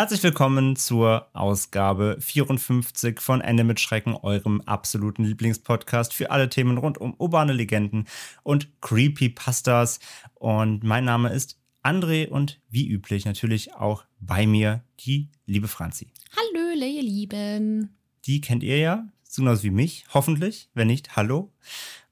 [0.00, 6.78] Herzlich willkommen zur Ausgabe 54 von Ende mit Schrecken, eurem absoluten Lieblingspodcast für alle Themen
[6.78, 8.06] rund um urbane Legenden
[8.42, 10.00] und Creepypastas.
[10.36, 16.10] Und mein Name ist André und wie üblich natürlich auch bei mir die liebe Franzi.
[16.34, 17.94] Hallöle, ihr Lieben.
[18.24, 20.70] Die kennt ihr ja, so genauso wie mich, hoffentlich.
[20.72, 21.52] Wenn nicht, hallo.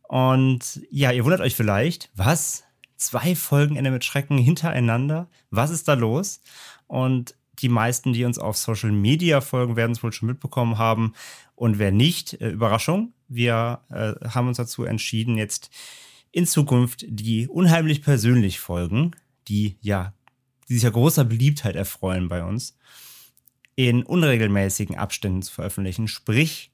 [0.02, 2.64] Und ja, ihr wundert euch vielleicht, was?
[2.98, 5.30] Zwei Folgen Ende mit Schrecken hintereinander?
[5.50, 6.42] Was ist da los?
[6.86, 11.14] Und die meisten, die uns auf Social Media folgen, werden es wohl schon mitbekommen haben.
[11.54, 15.70] Und wer nicht, äh, Überraschung, wir äh, haben uns dazu entschieden, jetzt
[16.30, 19.12] in Zukunft die unheimlich persönlich Folgen,
[19.48, 20.14] die ja,
[20.68, 22.76] die sich ja großer Beliebtheit erfreuen bei uns,
[23.74, 26.08] in unregelmäßigen Abständen zu veröffentlichen.
[26.08, 26.72] Sprich,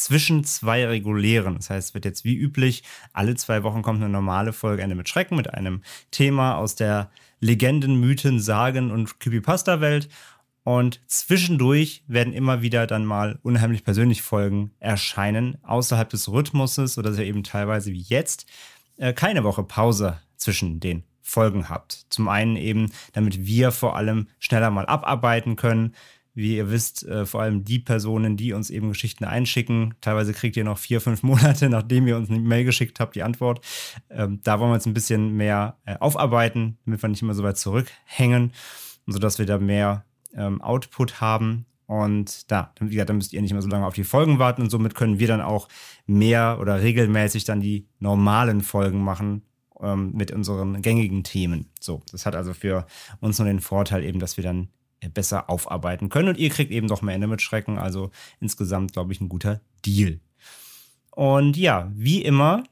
[0.00, 1.56] zwischen zwei regulären.
[1.56, 4.94] Das heißt, es wird jetzt wie üblich, alle zwei Wochen kommt eine normale Folge Ende
[4.94, 10.08] mit Schrecken mit einem Thema aus der Legenden, Mythen, Sagen und Creepypasta-Welt.
[10.62, 17.18] Und zwischendurch werden immer wieder dann mal unheimlich persönlich Folgen erscheinen, außerhalb des Rhythmuses, sodass
[17.18, 18.46] ihr eben teilweise wie jetzt
[18.98, 22.06] äh, keine Woche Pause zwischen den Folgen habt.
[22.10, 25.94] Zum einen eben, damit wir vor allem schneller mal abarbeiten können.
[26.34, 29.94] Wie ihr wisst, äh, vor allem die Personen, die uns eben Geschichten einschicken.
[30.00, 33.22] Teilweise kriegt ihr noch vier, fünf Monate, nachdem ihr uns eine Mail geschickt habt, die
[33.22, 33.64] Antwort.
[34.10, 37.42] Ähm, da wollen wir jetzt ein bisschen mehr äh, aufarbeiten, damit wir nicht immer so
[37.42, 38.52] weit zurückhängen,
[39.06, 41.66] sodass wir da mehr ähm, Output haben.
[41.86, 44.62] Und da, wie gesagt, dann müsst ihr nicht mehr so lange auf die Folgen warten
[44.62, 45.68] und somit können wir dann auch
[46.06, 49.42] mehr oder regelmäßig dann die normalen Folgen machen
[49.80, 51.66] ähm, mit unseren gängigen Themen.
[51.80, 52.86] So, das hat also für
[53.20, 54.68] uns nur den Vorteil eben, dass wir dann
[55.08, 56.28] besser aufarbeiten können.
[56.28, 57.78] Und ihr kriegt eben doch mehr Ende mit Schrecken.
[57.78, 60.20] Also insgesamt, glaube ich, ein guter Deal.
[61.10, 62.64] Und ja, wie immer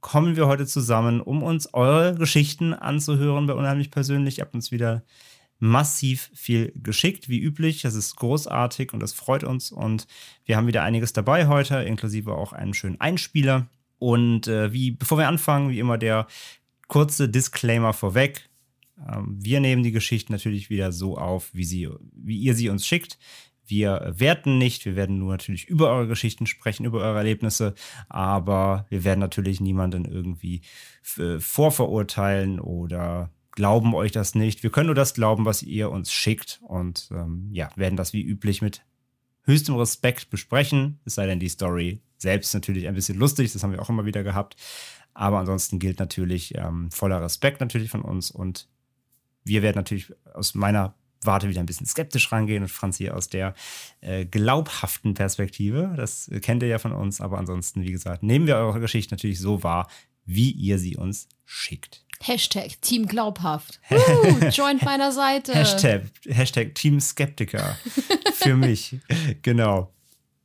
[0.00, 4.38] kommen wir heute zusammen, um uns eure Geschichten anzuhören bei Unheimlich Persönlich.
[4.38, 5.02] Ihr habt uns wieder
[5.58, 7.82] massiv viel geschickt, wie üblich.
[7.82, 9.70] Das ist großartig und das freut uns.
[9.70, 10.06] Und
[10.44, 13.66] wir haben wieder einiges dabei heute, inklusive auch einen schönen Einspieler.
[13.98, 16.26] Und äh, wie, bevor wir anfangen, wie immer der
[16.88, 18.49] kurze Disclaimer vorweg.
[19.08, 22.86] Ähm, wir nehmen die Geschichte natürlich wieder so auf, wie, sie, wie ihr sie uns
[22.86, 23.18] schickt.
[23.66, 27.74] Wir werten nicht, wir werden nur natürlich über eure Geschichten sprechen, über eure Erlebnisse,
[28.08, 30.62] aber wir werden natürlich niemanden irgendwie
[31.18, 34.64] äh, vorverurteilen oder glauben euch das nicht.
[34.64, 38.22] Wir können nur das glauben, was ihr uns schickt und ähm, ja, werden das wie
[38.22, 38.82] üblich mit
[39.44, 43.72] höchstem Respekt besprechen, es sei denn die Story selbst natürlich ein bisschen lustig, das haben
[43.72, 44.56] wir auch immer wieder gehabt.
[45.14, 48.68] Aber ansonsten gilt natürlich ähm, voller Respekt natürlich von uns und
[49.44, 53.54] wir werden natürlich aus meiner Warte wieder ein bisschen skeptisch rangehen und Franzi aus der
[54.00, 55.92] äh, glaubhaften Perspektive.
[55.96, 59.38] Das kennt ihr ja von uns, aber ansonsten, wie gesagt, nehmen wir eure Geschichte natürlich
[59.38, 59.88] so wahr,
[60.24, 62.04] wie ihr sie uns schickt.
[62.22, 63.80] Hashtag Team Glaubhaft.
[63.90, 65.54] Uh, joint meiner Seite.
[65.54, 67.76] Hashtag, Hashtag Team Skeptiker
[68.34, 68.96] für mich.
[69.42, 69.92] genau.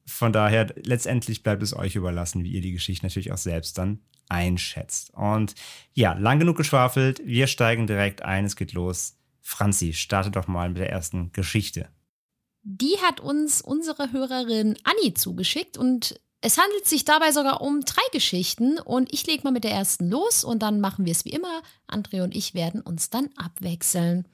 [0.06, 4.00] Von daher, letztendlich bleibt es euch überlassen, wie ihr die Geschichte natürlich auch selbst dann
[4.30, 5.14] einschätzt.
[5.14, 5.56] Und
[5.94, 7.22] ja, lang genug geschwafelt.
[7.26, 8.46] Wir steigen direkt ein.
[8.46, 9.18] Es geht los.
[9.42, 11.90] Franzi, starte doch mal mit der ersten Geschichte.
[12.64, 18.04] Die hat uns unsere Hörerin Anni zugeschickt und es handelt sich dabei sogar um drei
[18.12, 21.32] Geschichten und ich lege mal mit der ersten los und dann machen wir es wie
[21.32, 21.62] immer.
[21.88, 24.28] Andre und ich werden uns dann abwechseln.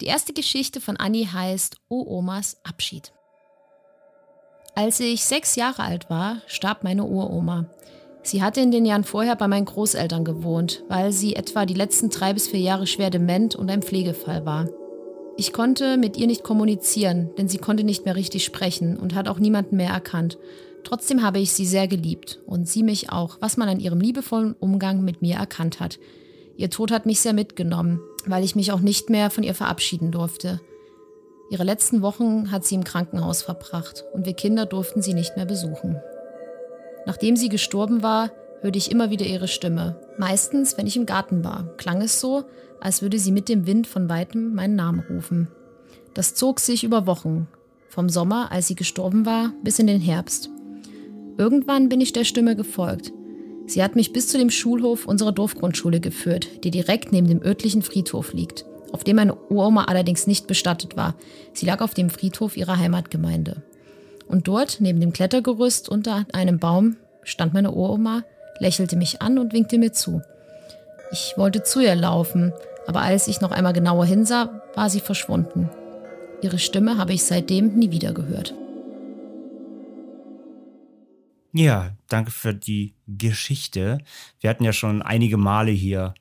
[0.00, 3.12] Die erste Geschichte von Anni heißt O Omas Abschied.
[4.74, 7.66] Als ich sechs Jahre alt war, starb meine Uroma.
[8.22, 12.10] Sie hatte in den Jahren vorher bei meinen Großeltern gewohnt, weil sie etwa die letzten
[12.10, 14.68] drei bis vier Jahre schwer dement und ein Pflegefall war.
[15.36, 19.28] Ich konnte mit ihr nicht kommunizieren, denn sie konnte nicht mehr richtig sprechen und hat
[19.28, 20.36] auch niemanden mehr erkannt.
[20.82, 24.54] Trotzdem habe ich sie sehr geliebt und sie mich auch, was man an ihrem liebevollen
[24.58, 25.98] Umgang mit mir erkannt hat.
[26.56, 30.10] Ihr Tod hat mich sehr mitgenommen, weil ich mich auch nicht mehr von ihr verabschieden
[30.10, 30.60] durfte.
[31.50, 35.46] Ihre letzten Wochen hat sie im Krankenhaus verbracht und wir Kinder durften sie nicht mehr
[35.46, 36.00] besuchen.
[37.06, 38.30] Nachdem sie gestorben war,
[38.60, 40.00] hörte ich immer wieder ihre Stimme.
[40.18, 42.44] Meistens, wenn ich im Garten war, klang es so,
[42.80, 45.48] als würde sie mit dem Wind von weitem meinen Namen rufen.
[46.14, 47.48] Das zog sich über Wochen,
[47.88, 50.50] vom Sommer, als sie gestorben war, bis in den Herbst.
[51.36, 53.12] Irgendwann bin ich der Stimme gefolgt.
[53.66, 57.82] Sie hat mich bis zu dem Schulhof unserer Dorfgrundschule geführt, die direkt neben dem örtlichen
[57.82, 61.14] Friedhof liegt, auf dem meine Uroma allerdings nicht bestattet war.
[61.52, 63.62] Sie lag auf dem Friedhof ihrer Heimatgemeinde.
[64.28, 68.22] Und dort, neben dem Klettergerüst unter einem Baum, stand meine Uroma,
[68.58, 70.22] lächelte mich an und winkte mir zu.
[71.10, 72.52] Ich wollte zu ihr laufen,
[72.86, 75.70] aber als ich noch einmal genauer hinsah, war sie verschwunden.
[76.42, 78.54] Ihre Stimme habe ich seitdem nie wieder gehört.
[81.52, 83.98] Ja, danke für die Geschichte.
[84.40, 86.14] Wir hatten ja schon einige Male hier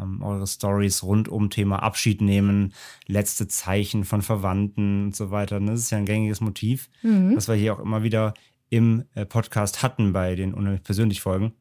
[0.00, 2.72] ähm, eure Stories rund um Thema Abschied nehmen,
[3.06, 5.60] letzte Zeichen von Verwandten und so weiter.
[5.60, 7.36] Das ist ja ein gängiges Motiv, mhm.
[7.36, 8.34] was wir hier auch immer wieder
[8.68, 11.52] im äh, Podcast hatten bei den unheimlich persönlich Folgen.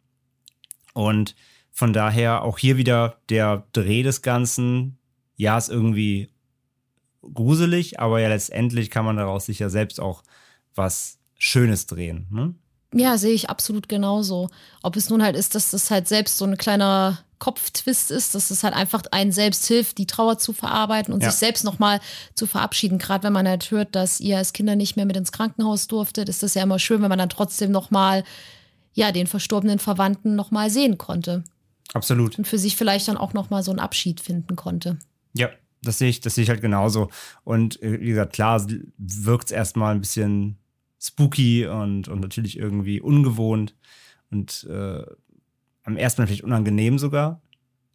[0.94, 1.36] Und
[1.72, 4.98] von daher auch hier wieder der Dreh des Ganzen.
[5.36, 6.30] Ja, ist irgendwie
[7.22, 10.24] gruselig, aber ja letztendlich kann man daraus sicher selbst auch
[10.74, 12.28] was Schönes drehen.
[12.30, 12.56] Ne?
[12.94, 14.50] Ja, sehe ich absolut genauso.
[14.82, 18.50] Ob es nun halt ist, dass das halt selbst so ein kleiner Kopftwist ist, dass
[18.50, 21.30] es halt einfach einen selbst hilft, die Trauer zu verarbeiten und ja.
[21.30, 22.00] sich selbst nochmal
[22.34, 22.98] zu verabschieden.
[22.98, 26.30] Gerade wenn man halt hört, dass ihr als Kinder nicht mehr mit ins Krankenhaus durftet,
[26.30, 28.24] ist das ja immer schön, wenn man dann trotzdem nochmal,
[28.94, 31.44] ja, den verstorbenen Verwandten nochmal sehen konnte.
[31.94, 32.38] Absolut.
[32.38, 34.98] Und für sich vielleicht dann auch nochmal so einen Abschied finden konnte.
[35.34, 35.50] Ja,
[35.82, 37.10] das sehe ich, das sehe ich halt genauso.
[37.44, 38.66] Und äh, wie gesagt, klar
[38.98, 40.58] wirkt es erstmal ein bisschen
[41.00, 43.76] spooky und, und natürlich irgendwie ungewohnt
[44.32, 45.04] und äh,
[45.84, 47.42] am ersten Mal vielleicht unangenehm sogar.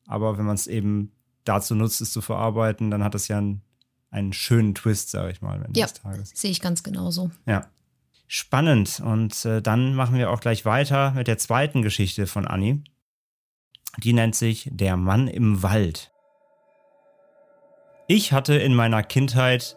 [0.07, 1.13] Aber wenn man es eben
[1.45, 3.63] dazu nutzt, es zu verarbeiten, dann hat es ja einen,
[4.11, 6.33] einen schönen Twist, sage ich mal, ja, des Tages.
[6.35, 7.31] Sehe ich ganz genauso.
[7.47, 7.67] Ja.
[8.27, 9.01] Spannend.
[9.05, 12.83] Und äh, dann machen wir auch gleich weiter mit der zweiten Geschichte von Annie.
[13.99, 16.13] Die nennt sich Der Mann im Wald.
[18.07, 19.77] Ich hatte in meiner Kindheit,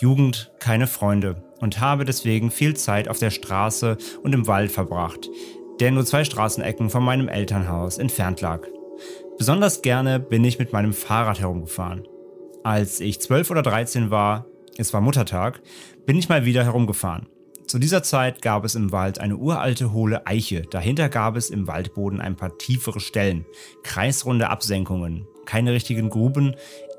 [0.00, 5.28] Jugend, keine Freunde und habe deswegen viel Zeit auf der Straße und im Wald verbracht,
[5.80, 8.66] der nur zwei Straßenecken von meinem Elternhaus entfernt lag.
[9.38, 12.06] Besonders gerne bin ich mit meinem Fahrrad herumgefahren.
[12.64, 14.46] Als ich 12 oder 13 war,
[14.78, 15.60] es war Muttertag,
[16.06, 17.26] bin ich mal wieder herumgefahren.
[17.66, 20.62] Zu dieser Zeit gab es im Wald eine uralte hohle Eiche.
[20.62, 23.46] Dahinter gab es im Waldboden ein paar tiefere Stellen,
[23.82, 26.54] kreisrunde Absenkungen, keine richtigen Gruben,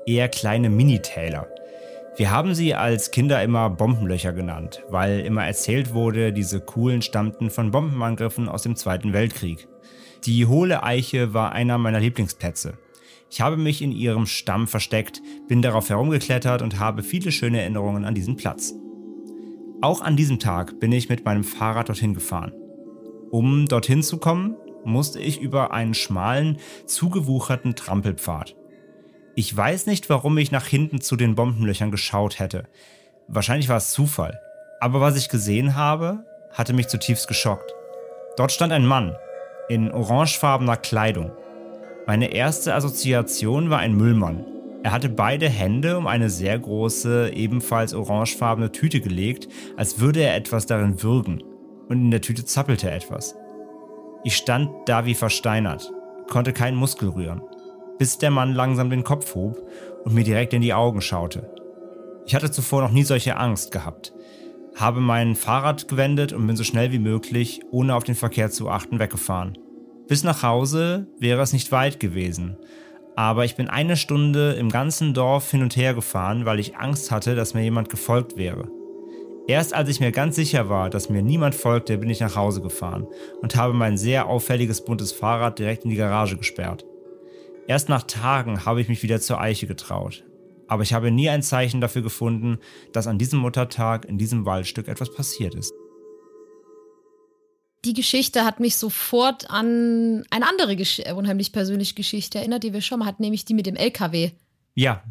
[0.06, 1.53] eher kleine Minitäler.
[2.16, 7.50] Wir haben sie als Kinder immer Bombenlöcher genannt, weil immer erzählt wurde, diese Kuhlen stammten
[7.50, 9.66] von Bombenangriffen aus dem Zweiten Weltkrieg.
[10.24, 12.78] Die hohle Eiche war einer meiner Lieblingsplätze.
[13.30, 18.04] Ich habe mich in ihrem Stamm versteckt, bin darauf herumgeklettert und habe viele schöne Erinnerungen
[18.04, 18.74] an diesen Platz.
[19.82, 22.52] Auch an diesem Tag bin ich mit meinem Fahrrad dorthin gefahren.
[23.32, 28.54] Um dorthin zu kommen, musste ich über einen schmalen, zugewucherten Trampelpfad.
[29.36, 32.64] Ich weiß nicht, warum ich nach hinten zu den Bombenlöchern geschaut hätte.
[33.26, 34.38] Wahrscheinlich war es Zufall.
[34.80, 37.74] Aber was ich gesehen habe, hatte mich zutiefst geschockt.
[38.36, 39.16] Dort stand ein Mann
[39.68, 41.32] in orangefarbener Kleidung.
[42.06, 44.44] Meine erste Assoziation war ein Müllmann.
[44.84, 50.36] Er hatte beide Hände um eine sehr große, ebenfalls orangefarbene Tüte gelegt, als würde er
[50.36, 51.42] etwas darin würgen.
[51.88, 53.34] Und in der Tüte zappelte etwas.
[54.22, 55.90] Ich stand da wie versteinert,
[56.28, 57.42] konnte keinen Muskel rühren,
[57.98, 59.62] bis der Mann langsam den Kopf hob
[60.04, 61.50] und mir direkt in die Augen schaute.
[62.26, 64.12] Ich hatte zuvor noch nie solche Angst gehabt,
[64.74, 68.68] habe mein Fahrrad gewendet und bin so schnell wie möglich, ohne auf den Verkehr zu
[68.68, 69.58] achten, weggefahren.
[70.08, 72.56] Bis nach Hause wäre es nicht weit gewesen,
[73.16, 77.10] aber ich bin eine Stunde im ganzen Dorf hin und her gefahren, weil ich Angst
[77.10, 78.68] hatte, dass mir jemand gefolgt wäre.
[79.46, 82.62] Erst als ich mir ganz sicher war, dass mir niemand folgte, bin ich nach Hause
[82.62, 83.06] gefahren
[83.42, 86.84] und habe mein sehr auffälliges buntes Fahrrad direkt in die Garage gesperrt.
[87.66, 90.24] Erst nach Tagen habe ich mich wieder zur Eiche getraut.
[90.68, 92.58] Aber ich habe nie ein Zeichen dafür gefunden,
[92.92, 95.72] dass an diesem Muttertag in diesem Waldstück etwas passiert ist
[97.84, 102.72] die Geschichte hat mich sofort an eine andere Gesch äh, unheimlich persönliche Geschichte erinnert, die
[102.72, 104.30] wir schon mal hatten, nämlich die mit dem LKW.
[104.74, 105.02] Ja.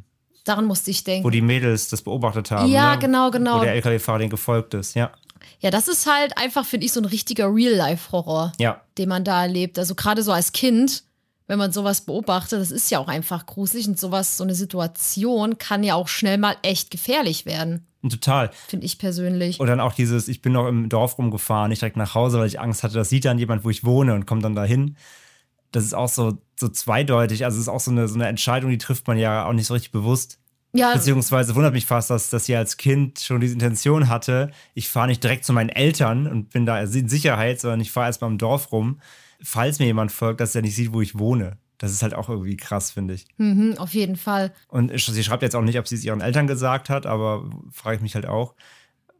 [0.43, 1.23] Daran musste ich denken.
[1.23, 2.69] Wo die Mädels das beobachtet haben.
[2.69, 2.99] Ja, ne?
[2.99, 3.59] genau, genau.
[3.59, 5.11] Wo der LKW-Fahrer den gefolgt ist, ja.
[5.59, 8.81] Ja, das ist halt einfach, finde ich, so ein richtiger Real-Life-Horror, ja.
[8.97, 9.79] den man da erlebt.
[9.79, 11.03] Also gerade so als Kind,
[11.47, 15.57] wenn man sowas beobachtet, das ist ja auch einfach gruselig und sowas, so eine Situation
[15.57, 17.85] kann ja auch schnell mal echt gefährlich werden.
[18.09, 18.51] Total.
[18.67, 19.59] Finde ich persönlich.
[19.59, 22.47] Und dann auch dieses, ich bin noch im Dorf rumgefahren, nicht direkt nach Hause, weil
[22.47, 24.97] ich Angst hatte, das sieht dann jemand, wo ich wohne und kommt dann dahin.
[25.71, 27.45] Das ist auch so, so zweideutig.
[27.45, 29.67] Also es ist auch so eine, so eine Entscheidung, die trifft man ja auch nicht
[29.67, 30.39] so richtig bewusst.
[30.73, 30.93] Ja.
[30.93, 35.07] Beziehungsweise wundert mich fast, dass, dass sie als Kind schon diese Intention hatte, ich fahre
[35.07, 38.39] nicht direkt zu meinen Eltern und bin da in Sicherheit, sondern ich fahre erstmal im
[38.39, 38.99] Dorf rum,
[39.43, 41.57] falls mir jemand folgt, dass er nicht sieht, wo ich wohne.
[41.77, 43.25] Das ist halt auch irgendwie krass, finde ich.
[43.37, 44.53] Mhm, auf jeden Fall.
[44.69, 47.97] Und sie schreibt jetzt auch nicht, ob sie es ihren Eltern gesagt hat, aber frage
[47.97, 48.55] ich mich halt auch.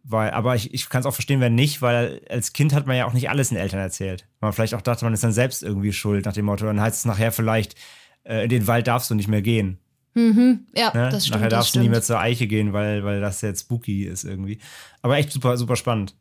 [0.05, 2.97] Weil, aber ich, ich kann es auch verstehen, wenn nicht, weil als Kind hat man
[2.97, 4.27] ja auch nicht alles den Eltern erzählt.
[4.41, 6.99] Man vielleicht auch dachte, man ist dann selbst irgendwie schuld, nach dem Motto, dann heißt
[6.99, 7.75] es nachher vielleicht,
[8.23, 9.79] äh, in den Wald darfst du nicht mehr gehen.
[10.13, 10.67] Mhm.
[10.75, 11.09] Ja, Ne?
[11.09, 11.39] das stimmt.
[11.39, 14.59] nachher darfst du nie mehr zur Eiche gehen, weil, weil das jetzt spooky ist irgendwie.
[15.01, 16.15] Aber echt super, super spannend.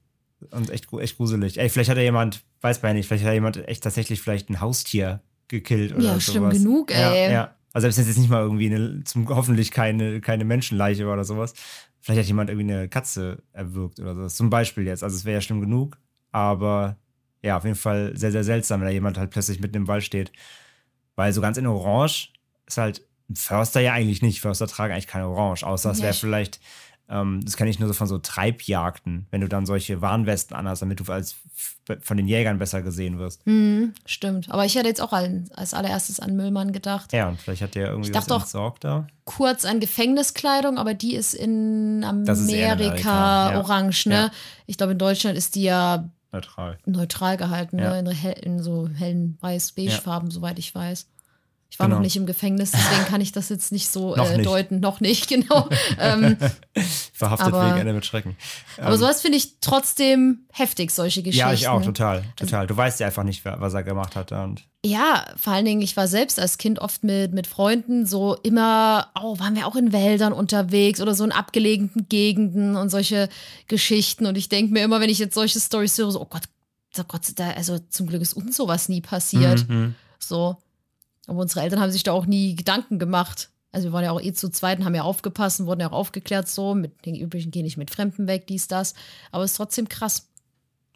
[0.51, 1.59] Und echt, echt gruselig.
[1.59, 4.21] Ey, vielleicht hat ja jemand, weiß man ja nicht, vielleicht hat ja jemand echt tatsächlich
[4.21, 6.25] vielleicht ein Haustier gekillt oder Ja, sowas.
[6.25, 7.33] schlimm genug, Ja, ey.
[7.33, 7.55] ja.
[7.73, 11.15] Also selbst wenn es jetzt nicht mal irgendwie eine, zum, hoffentlich keine, keine Menschenleiche war
[11.15, 11.55] oder sowas.
[12.01, 14.35] Vielleicht hat jemand irgendwie eine Katze erwürgt oder sowas.
[14.37, 15.03] Zum Beispiel jetzt.
[15.05, 15.97] Also es wäre ja schlimm genug.
[16.33, 16.97] Aber
[17.43, 20.03] ja, auf jeden Fall sehr, sehr seltsam, wenn da jemand halt plötzlich mitten im Wald
[20.05, 20.33] steht.
[21.17, 22.31] Weil so ganz in Orange
[22.67, 23.03] ist halt
[23.35, 24.41] Förster ja eigentlich nicht.
[24.41, 26.61] Förster tragen eigentlich keine Orange, außer es Ja, wäre ich- vielleicht,
[27.09, 30.99] das kenne ich nur so von so Treibjagden, wenn du dann solche Warnwesten anhast, damit
[31.01, 31.37] du als
[32.01, 33.47] von den Jägern besser gesehen wirst.
[33.47, 34.49] Mhm, stimmt.
[34.51, 37.13] Aber ich hätte jetzt auch als, allererstes an Müllmann gedacht.
[37.13, 39.07] Ja, und vielleicht hat der irgendwie Ich was dachte auch- entsorgt da.
[39.25, 43.59] Kurz an Gefängniskleidung, aber die ist in Das ist in Amerika, Amerika, ja.
[43.59, 44.15] orange, ne?
[44.15, 44.31] Ja.
[44.67, 46.79] Ich glaube, in Deutschland ist die ja Neutral.
[46.87, 48.01] neutral gehalten, Ja.
[48.01, 48.11] ne?
[48.11, 51.09] in, in so hellen weiß-beige-Farben, soweit ich weiß.
[51.73, 51.97] Ich war Genau.
[51.97, 54.47] noch nicht im Gefängnis, deswegen kann ich das jetzt nicht so Noch äh, nicht.
[54.47, 54.79] deuten.
[54.81, 55.71] Noch nicht, genau.
[55.99, 56.37] ähm,
[57.15, 58.37] Verhaftet Aber- wegen Ende mit Schrecken.
[58.77, 61.49] aber sowas finde ich trotzdem heftig, solche Geschichten.
[61.49, 62.25] Ja, ich auch, total.
[62.37, 62.67] Total.
[62.67, 64.33] Du weißt ja einfach nicht, was er gemacht hat.
[64.33, 68.35] Und Ja, vor allen Dingen, ich war selbst als Kind oft mit, mit Freunden so
[68.43, 73.31] immer, oh, waren wir auch in Wäldern unterwegs oder so in abgelegenen Gegenden und solche
[73.69, 74.27] Geschichten.
[74.27, 76.43] Und ich denke mir immer, wenn ich jetzt solche Storys höre, so, oh Gott,
[76.99, 79.67] oh Gott, da, also zum Glück ist uns sowas nie passiert.
[79.71, 79.95] Mhm.
[80.19, 80.59] So.
[81.27, 83.51] Aber unsere Eltern haben sich da auch nie Gedanken gemacht.
[83.71, 85.89] Also wir waren ja auch eh zu zweit und haben ja aufgepasst und wurden ja
[85.89, 86.75] auch aufgeklärt so.
[86.75, 88.95] Mit den üblichen geh nicht mit Fremden weg, dies, das.
[89.31, 90.29] Aber es ist trotzdem krass.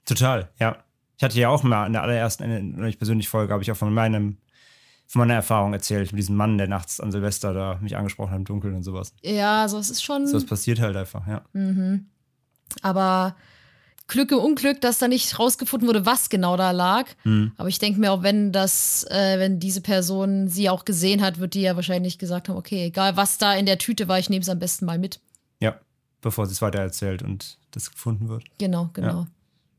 [0.04, 0.76] Total, ja.
[1.16, 3.72] Ich hatte ja auch mal in der allerersten, in der ich persönlich Folge, habe ich
[3.72, 4.36] auch von meinem,
[5.06, 8.38] von meiner Erfahrung erzählt, mit diesem Mann, der nachts an Silvester da mich angesprochen hat
[8.38, 9.14] im Dunkeln und sowas.
[9.22, 10.26] Ja, also es ist schon.
[10.26, 11.42] So was passiert halt einfach, ja.
[11.54, 12.06] Mhm.
[12.82, 13.36] Aber
[14.08, 17.06] Glück im Unglück, dass da nicht rausgefunden wurde, was genau da lag.
[17.24, 17.52] Mhm.
[17.56, 21.40] Aber ich denke mir auch, wenn das, äh, wenn diese Person sie auch gesehen hat,
[21.40, 24.30] wird die ja wahrscheinlich gesagt haben, okay, egal was da in der Tüte war, ich
[24.30, 25.18] nehme es am besten mal mit.
[25.60, 25.76] Ja,
[26.20, 28.44] bevor sie es weiter erzählt und das gefunden wird.
[28.58, 29.08] Genau, genau.
[29.22, 29.26] Ja.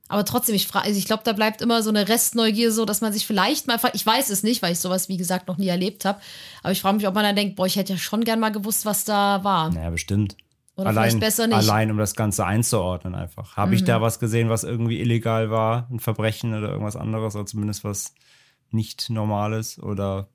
[0.10, 3.02] Aber trotzdem, ich frage, also ich glaube, da bleibt immer so eine Restneugier, so dass
[3.02, 5.58] man sich vielleicht mal, fragt- ich weiß es nicht, weil ich sowas, wie gesagt, noch
[5.58, 6.20] nie erlebt habe.
[6.64, 8.52] Aber ich frage mich, ob man dann denkt, boah, ich hätte ja schon gern mal
[8.52, 9.70] gewusst, was da war.
[9.74, 10.38] Naja, bestimmt.
[10.78, 11.56] Oder allein, besser nicht.
[11.56, 11.70] Mhm.
[11.70, 13.58] allein, um das Ganze einzuordnen einfach.
[13.58, 17.48] Habe ich da was gesehen, was irgendwie illegal war, ein Verbrechen oder irgendwas anderes oder
[17.48, 18.14] zumindest was
[18.70, 20.30] nicht Normales oder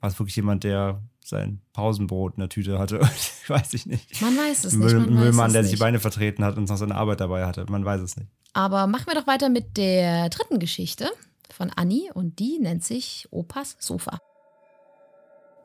[0.00, 3.00] war es wirklich jemand, der sein Pausenbrot in der Tüte hatte?
[3.48, 4.22] weiß ich nicht.
[4.22, 4.92] Man weiß es nicht.
[4.92, 5.80] Müll, weiß Müllmann, der sich die nicht.
[5.80, 7.66] Beine vertreten hat und noch seine Arbeit dabei hatte.
[7.68, 8.30] Man weiß es nicht.
[8.54, 11.10] Aber machen wir doch weiter mit der dritten Geschichte
[11.50, 14.18] von Anni und die nennt sich Opas Sofa.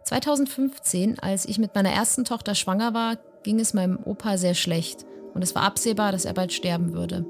[0.05, 5.05] 2015, als ich mit meiner ersten Tochter schwanger war, ging es meinem Opa sehr schlecht
[5.33, 7.25] und es war absehbar, dass er bald sterben würde.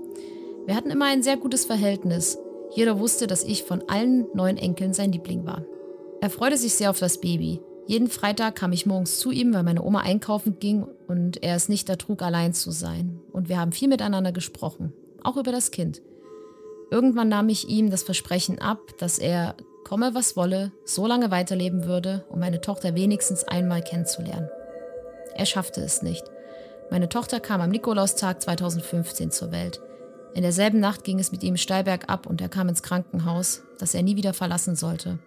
[0.65, 2.37] Wir hatten immer ein sehr gutes Verhältnis.
[2.75, 5.65] Jeder wusste, dass ich von allen neun Enkeln sein Liebling war.
[6.21, 7.59] Er freute sich sehr auf das Baby.
[7.85, 11.67] Jeden Freitag kam ich morgens zu ihm, weil meine Oma einkaufen ging und er es
[11.67, 13.19] nicht ertrug, allein zu sein.
[13.33, 16.01] Und wir haben viel miteinander gesprochen, auch über das Kind.
[16.91, 21.85] Irgendwann nahm ich ihm das Versprechen ab, dass er, komme was wolle, so lange weiterleben
[21.85, 24.47] würde, um meine Tochter wenigstens einmal kennenzulernen.
[25.35, 26.23] Er schaffte es nicht.
[26.91, 29.81] Meine Tochter kam am Nikolaustag 2015 zur Welt.
[30.33, 33.93] In derselben Nacht ging es mit ihm steil bergab und er kam ins Krankenhaus, das
[33.93, 35.19] er nie wieder verlassen sollte.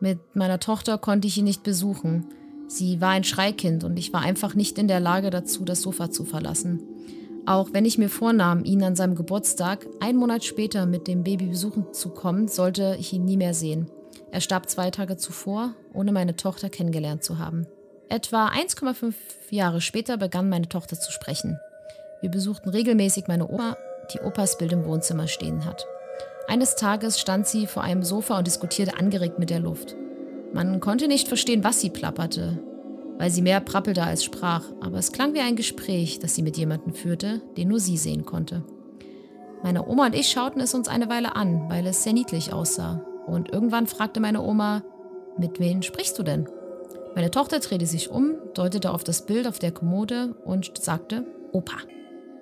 [0.00, 2.26] Mit meiner Tochter konnte ich ihn nicht besuchen.
[2.68, 6.10] Sie war ein Schreikind und ich war einfach nicht in der Lage dazu, das Sofa
[6.10, 6.82] zu verlassen.
[7.46, 11.46] Auch wenn ich mir vornahm, ihn an seinem Geburtstag, einen Monat später mit dem Baby
[11.46, 13.90] besuchen zu kommen, sollte ich ihn nie mehr sehen.
[14.30, 17.66] Er starb zwei Tage zuvor, ohne meine Tochter kennengelernt zu haben.
[18.10, 19.12] Etwa 1,5
[19.50, 21.60] Jahre später begann meine Tochter zu sprechen.
[22.22, 23.76] Wir besuchten regelmäßig meine Oma,
[24.14, 25.86] die Opas Bild im Wohnzimmer stehen hat.
[26.46, 29.94] Eines Tages stand sie vor einem Sofa und diskutierte angeregt mit der Luft.
[30.54, 32.58] Man konnte nicht verstehen, was sie plapperte,
[33.18, 36.56] weil sie mehr prappelte als sprach, aber es klang wie ein Gespräch, das sie mit
[36.56, 38.64] jemandem führte, den nur sie sehen konnte.
[39.62, 43.04] Meine Oma und ich schauten es uns eine Weile an, weil es sehr niedlich aussah.
[43.26, 44.82] Und irgendwann fragte meine Oma,
[45.36, 46.48] mit wem sprichst du denn?
[47.14, 51.76] Meine Tochter drehte sich um, deutete auf das Bild auf der Kommode und sagte, Opa.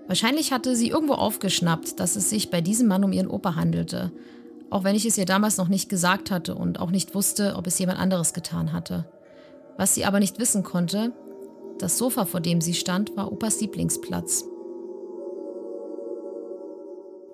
[0.06, 4.12] Wahrscheinlich hatte sie irgendwo aufgeschnappt, dass es sich bei diesem Mann um ihren Opa handelte,
[4.70, 7.66] auch wenn ich es ihr damals noch nicht gesagt hatte und auch nicht wusste, ob
[7.66, 9.06] es jemand anderes getan hatte.
[9.76, 11.12] Was sie aber nicht wissen konnte,
[11.78, 14.44] das Sofa, vor dem sie stand, war Opas Lieblingsplatz.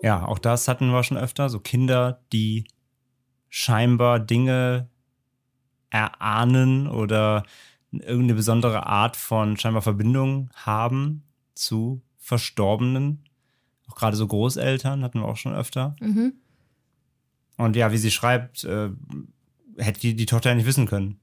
[0.02, 1.48] Ja, auch das hatten wir schon öfter.
[1.48, 2.66] So Kinder, die
[3.48, 4.88] scheinbar Dinge
[5.92, 7.44] erahnen oder
[7.92, 11.22] irgendeine besondere Art von scheinbar Verbindung haben
[11.54, 13.24] zu Verstorbenen.
[13.88, 15.94] Auch gerade so Großeltern hatten wir auch schon öfter.
[16.00, 16.32] Mhm.
[17.58, 18.88] Und ja, wie sie schreibt, äh,
[19.76, 21.20] hätte die, die Tochter ja nicht wissen können.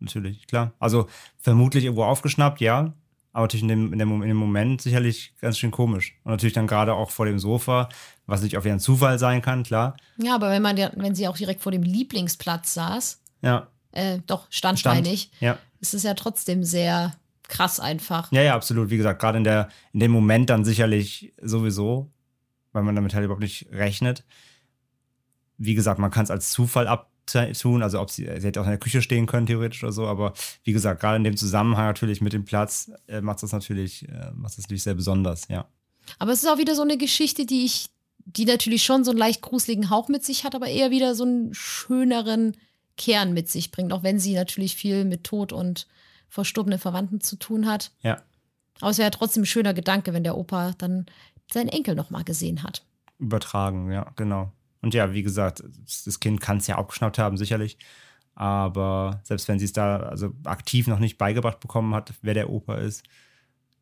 [0.00, 0.72] Natürlich, klar.
[0.78, 2.94] Also vermutlich irgendwo aufgeschnappt, ja.
[3.32, 6.18] Aber natürlich in dem, in, dem, in dem Moment sicherlich ganz schön komisch.
[6.24, 7.88] Und natürlich dann gerade auch vor dem Sofa,
[8.26, 9.96] was auch wieder ein Zufall sein kann, klar.
[10.16, 14.18] Ja, aber wenn man der, wenn sie auch direkt vor dem Lieblingsplatz saß, Ja, äh,
[14.26, 15.06] doch, stand, stand.
[15.40, 15.58] Ja.
[15.80, 17.14] ist es ja trotzdem sehr
[17.48, 18.30] krass einfach.
[18.30, 18.90] Ja, ja, absolut.
[18.90, 22.10] Wie gesagt, gerade in, der, in dem Moment dann sicherlich sowieso,
[22.72, 24.24] weil man damit halt überhaupt nicht rechnet.
[25.56, 28.70] Wie gesagt, man kann es als Zufall abtun, also ob sie, sie hätte auch in
[28.70, 32.20] der Küche stehen können, theoretisch oder so, aber wie gesagt, gerade in dem Zusammenhang natürlich
[32.20, 35.66] mit dem Platz äh, macht das natürlich, äh, macht das natürlich sehr besonders, ja.
[36.18, 37.90] Aber es ist auch wieder so eine Geschichte, die ich,
[38.24, 41.24] die natürlich schon so einen leicht gruseligen Hauch mit sich hat, aber eher wieder so
[41.24, 42.56] einen schöneren
[42.98, 45.86] Kern mit sich bringt, auch wenn sie natürlich viel mit Tod und
[46.28, 47.92] verstorbenen Verwandten zu tun hat.
[48.02, 48.20] Ja,
[48.80, 51.06] Aber es wäre ja trotzdem ein schöner Gedanke, wenn der Opa dann
[51.50, 52.84] seinen Enkel noch mal gesehen hat.
[53.18, 54.52] übertragen, ja, genau.
[54.82, 55.62] Und ja, wie gesagt,
[56.04, 57.78] das Kind kann es ja aufgeschnappt haben, sicherlich.
[58.34, 62.50] Aber selbst wenn sie es da also aktiv noch nicht beigebracht bekommen hat, wer der
[62.50, 63.02] Opa ist,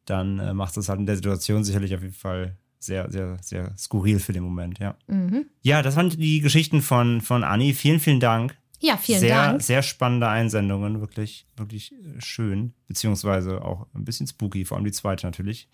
[0.07, 3.77] dann äh, macht es halt in der Situation sicherlich auf jeden Fall sehr, sehr, sehr
[3.77, 4.97] skurril für den Moment, ja.
[5.09, 5.47] Mhm.
[5.63, 7.75] Ja, das waren die Geschichten von, von Anni.
[7.75, 8.57] Vielen, vielen Dank.
[8.81, 9.63] Ja, vielen sehr, Dank.
[9.63, 12.75] Sehr spannende Einsendungen, wirklich, wirklich äh, schön.
[12.87, 15.69] Beziehungsweise auch ein bisschen spooky, vor allem die zweite natürlich,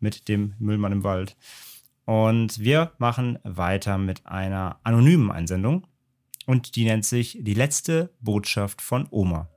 [0.00, 1.36] mit dem Müllmann im Wald.
[2.04, 5.86] Und wir machen weiter mit einer anonymen Einsendung.
[6.46, 9.50] Und die nennt sich Die letzte Botschaft von Oma.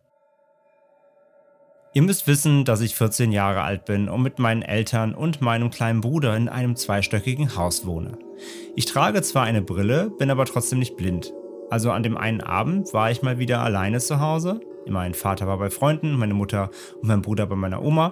[1.94, 5.70] Ihr müsst wissen, dass ich 14 Jahre alt bin und mit meinen Eltern und meinem
[5.70, 8.18] kleinen Bruder in einem zweistöckigen Haus wohne.
[8.76, 11.34] Ich trage zwar eine Brille, bin aber trotzdem nicht blind.
[11.72, 14.60] Also an dem einen Abend war ich mal wieder alleine zu Hause.
[14.88, 16.70] Mein Vater war bei Freunden, meine Mutter
[17.02, 18.12] und mein Bruder bei meiner Oma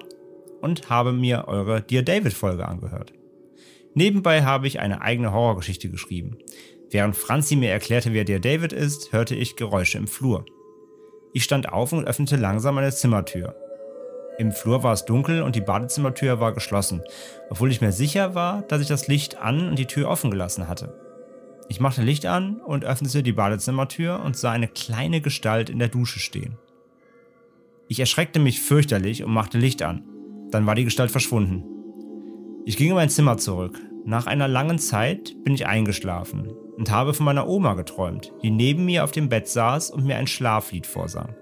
[0.62, 3.12] und habe mir eure Dear David Folge angehört.
[3.96, 6.38] Nebenbei habe ich eine eigene Horrorgeschichte geschrieben.
[6.90, 10.46] Während Franzi mir erklärte, wer Dear David ist, hörte ich Geräusche im Flur.
[11.34, 13.58] Ich stand auf und öffnete langsam meine Zimmertür.
[14.38, 17.04] Im Flur war es dunkel und die Badezimmertür war geschlossen,
[17.50, 20.70] obwohl ich mir sicher war, dass ich das Licht an und die Tür offen gelassen
[20.70, 21.09] hatte.
[21.70, 25.88] Ich machte Licht an und öffnete die Badezimmertür und sah eine kleine Gestalt in der
[25.88, 26.58] Dusche stehen.
[27.88, 30.04] Ich erschreckte mich fürchterlich und machte Licht an.
[30.50, 31.64] Dann war die Gestalt verschwunden.
[32.66, 33.80] Ich ging in mein Zimmer zurück.
[34.04, 38.86] Nach einer langen Zeit bin ich eingeschlafen und habe von meiner Oma geträumt, die neben
[38.86, 41.36] mir auf dem Bett saß und mir ein Schlaflied vorsang.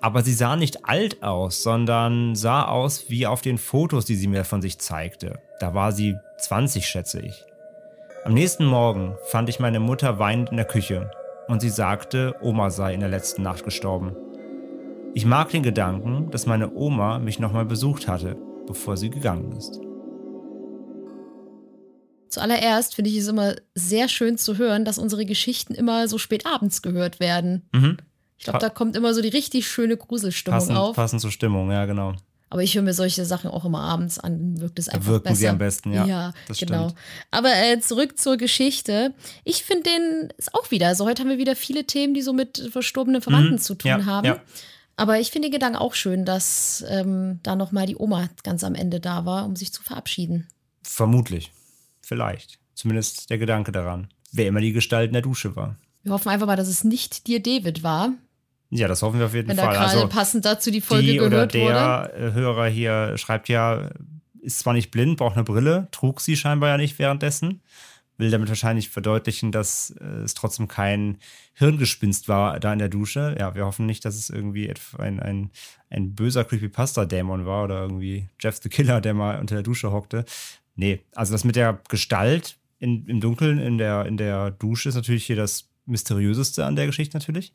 [0.00, 4.28] Aber sie sah nicht alt aus, sondern sah aus wie auf den Fotos, die sie
[4.28, 5.40] mir von sich zeigte.
[5.60, 7.44] Da war sie 20, schätze ich.
[8.22, 11.10] Am nächsten Morgen fand ich meine Mutter weinend in der Küche
[11.48, 14.14] und sie sagte, Oma sei in der letzten Nacht gestorben.
[15.14, 19.80] Ich mag den Gedanken, dass meine Oma mich nochmal besucht hatte, bevor sie gegangen ist.
[22.28, 26.44] Zuallererst finde ich es immer sehr schön zu hören, dass unsere Geschichten immer so spät
[26.46, 27.68] abends gehört werden.
[27.72, 27.96] Mhm.
[28.36, 30.94] Ich glaube, da kommt immer so die richtig schöne Gruselstimmung Passend, auf.
[30.94, 32.14] passend zur Stimmung, ja, genau.
[32.52, 35.24] Aber ich höre mir solche Sachen auch immer abends an, wirkt es Da einfach wirken
[35.24, 35.36] besser.
[35.36, 36.04] sie am besten, ja.
[36.04, 36.88] Ja, das genau.
[36.88, 37.00] stimmt.
[37.30, 39.14] Aber äh, zurück zur Geschichte.
[39.44, 40.88] Ich finde den ist auch wieder.
[40.88, 43.58] Also heute haben wir wieder viele Themen, die so mit verstorbenen Verwandten Mhm.
[43.58, 44.26] zu tun Ja, haben.
[44.26, 44.40] ja.
[44.96, 48.74] Aber ich finde den Gedanken auch schön, dass ähm, da nochmal die Oma ganz am
[48.74, 50.48] Ende da war, um sich zu verabschieden.
[50.82, 51.52] Vermutlich.
[52.02, 52.58] Vielleicht.
[52.74, 54.08] Zumindest der Gedanke daran.
[54.32, 55.76] Wer immer die Gestalt in der Dusche war.
[56.02, 58.12] Wir hoffen einfach mal, dass es nicht dir David war,
[58.70, 59.74] Ja, das hoffen wir auf jeden wenn da Fall.
[59.74, 61.64] gerade Also, passend dazu die Folge die oder gehört wurde.
[61.64, 63.90] der äh, Hörer hier schreibt ja,
[64.40, 67.62] ist zwar nicht blind, braucht eine Brille, trug sie scheinbar ja nicht währenddessen.
[68.16, 71.18] Will damit wahrscheinlich verdeutlichen, dass äh, es trotzdem kein
[71.54, 73.34] Hirngespinst war da in der Dusche.
[73.38, 75.50] Ja, wir hoffen nicht, dass es irgendwie ein, ein,
[75.88, 80.24] ein böser Creepypasta-Dämon war oder irgendwie Jeff the Killer, der mal unter der Dusche hockte.
[80.76, 84.94] Nee, also das mit der Gestalt in, im Dunkeln in der, in der Dusche ist
[84.94, 87.52] natürlich hier das Mysteriöseste an der Geschichte natürlich.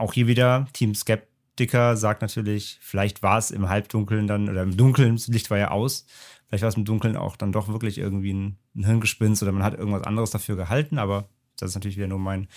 [0.00, 4.74] Auch hier wieder Team Skeptiker sagt natürlich, vielleicht war es im Halbdunkeln dann, oder im
[4.74, 6.06] Dunkeln, das Licht war ja aus,
[6.48, 9.62] vielleicht war es im Dunkeln auch dann doch wirklich irgendwie ein, ein Hirngespinst oder man
[9.62, 12.48] hat irgendwas anderes dafür gehalten, aber das ist natürlich wieder nur mein,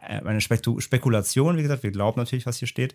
[0.00, 1.56] äh, meine Spekulation.
[1.56, 2.94] Wie gesagt, wir glauben natürlich, was hier steht.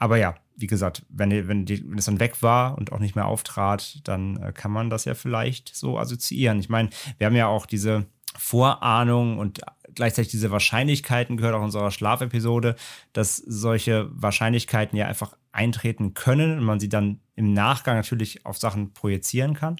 [0.00, 3.14] Aber ja, wie gesagt, wenn, wenn, die, wenn es dann weg war und auch nicht
[3.14, 6.58] mehr auftrat, dann äh, kann man das ja vielleicht so assoziieren.
[6.58, 9.60] Ich meine, wir haben ja auch diese Vorahnung und
[9.94, 12.76] gleichzeitig diese Wahrscheinlichkeiten gehört auch in unserer Schlafepisode,
[13.12, 18.58] dass solche Wahrscheinlichkeiten ja einfach eintreten können und man sie dann im Nachgang natürlich auf
[18.58, 19.76] Sachen projizieren kann.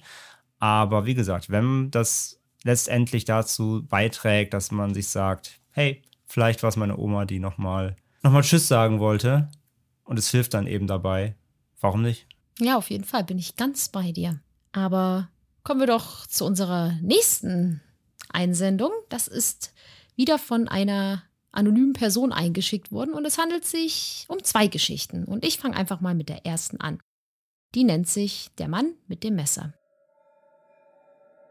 [0.59, 6.69] Aber wie gesagt, wenn das letztendlich dazu beiträgt, dass man sich sagt, hey, vielleicht war
[6.69, 9.49] es meine Oma, die nochmal noch mal Tschüss sagen wollte
[10.03, 11.35] und es hilft dann eben dabei,
[11.79, 12.27] warum nicht?
[12.59, 14.39] Ja, auf jeden Fall bin ich ganz bei dir.
[14.71, 15.29] Aber
[15.63, 17.81] kommen wir doch zu unserer nächsten
[18.35, 18.91] Einsendung.
[19.09, 19.73] Das ist
[20.15, 25.23] wieder von einer anonymen Person eingeschickt worden und es handelt sich um zwei Geschichten.
[25.23, 26.99] Und ich fange einfach mal mit der ersten an.
[27.73, 29.73] Die nennt sich Der Mann mit dem Messer.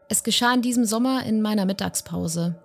[0.07, 2.61] Es geschah in diesem Sommer in meiner Mittagspause.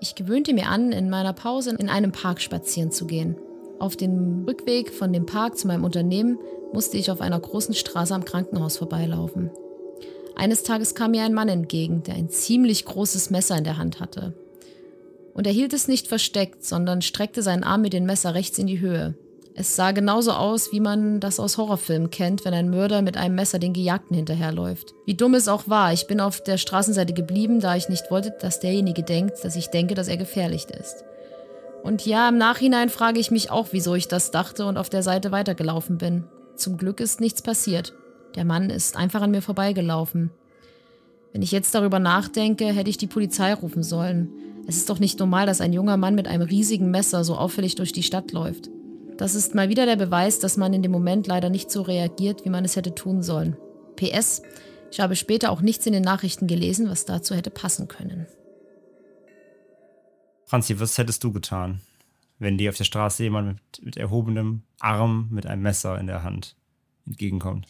[0.00, 3.36] Ich gewöhnte mir an, in meiner Pause in einem Park spazieren zu gehen.
[3.78, 6.38] Auf dem Rückweg von dem Park zu meinem Unternehmen
[6.72, 9.50] musste ich auf einer großen Straße am Krankenhaus vorbeilaufen.
[10.38, 13.98] Eines Tages kam mir ein Mann entgegen, der ein ziemlich großes Messer in der Hand
[13.98, 14.34] hatte.
[15.34, 18.68] Und er hielt es nicht versteckt, sondern streckte seinen Arm mit dem Messer rechts in
[18.68, 19.14] die Höhe.
[19.56, 23.34] Es sah genauso aus, wie man das aus Horrorfilmen kennt, wenn ein Mörder mit einem
[23.34, 24.94] Messer den Gejagten hinterherläuft.
[25.06, 28.32] Wie dumm es auch war, ich bin auf der Straßenseite geblieben, da ich nicht wollte,
[28.40, 31.02] dass derjenige denkt, dass ich denke, dass er gefährlich ist.
[31.82, 35.02] Und ja, im Nachhinein frage ich mich auch, wieso ich das dachte und auf der
[35.02, 36.22] Seite weitergelaufen bin.
[36.54, 37.92] Zum Glück ist nichts passiert.
[38.38, 40.30] Der Mann ist einfach an mir vorbeigelaufen.
[41.32, 44.30] Wenn ich jetzt darüber nachdenke, hätte ich die Polizei rufen sollen.
[44.68, 47.74] Es ist doch nicht normal, dass ein junger Mann mit einem riesigen Messer so auffällig
[47.74, 48.70] durch die Stadt läuft.
[49.16, 52.44] Das ist mal wieder der Beweis, dass man in dem Moment leider nicht so reagiert,
[52.44, 53.56] wie man es hätte tun sollen.
[53.96, 54.42] PS,
[54.92, 58.28] ich habe später auch nichts in den Nachrichten gelesen, was dazu hätte passen können.
[60.44, 61.80] Franzi, was hättest du getan,
[62.38, 66.22] wenn dir auf der Straße jemand mit, mit erhobenem Arm mit einem Messer in der
[66.22, 66.54] Hand
[67.04, 67.66] entgegenkommt?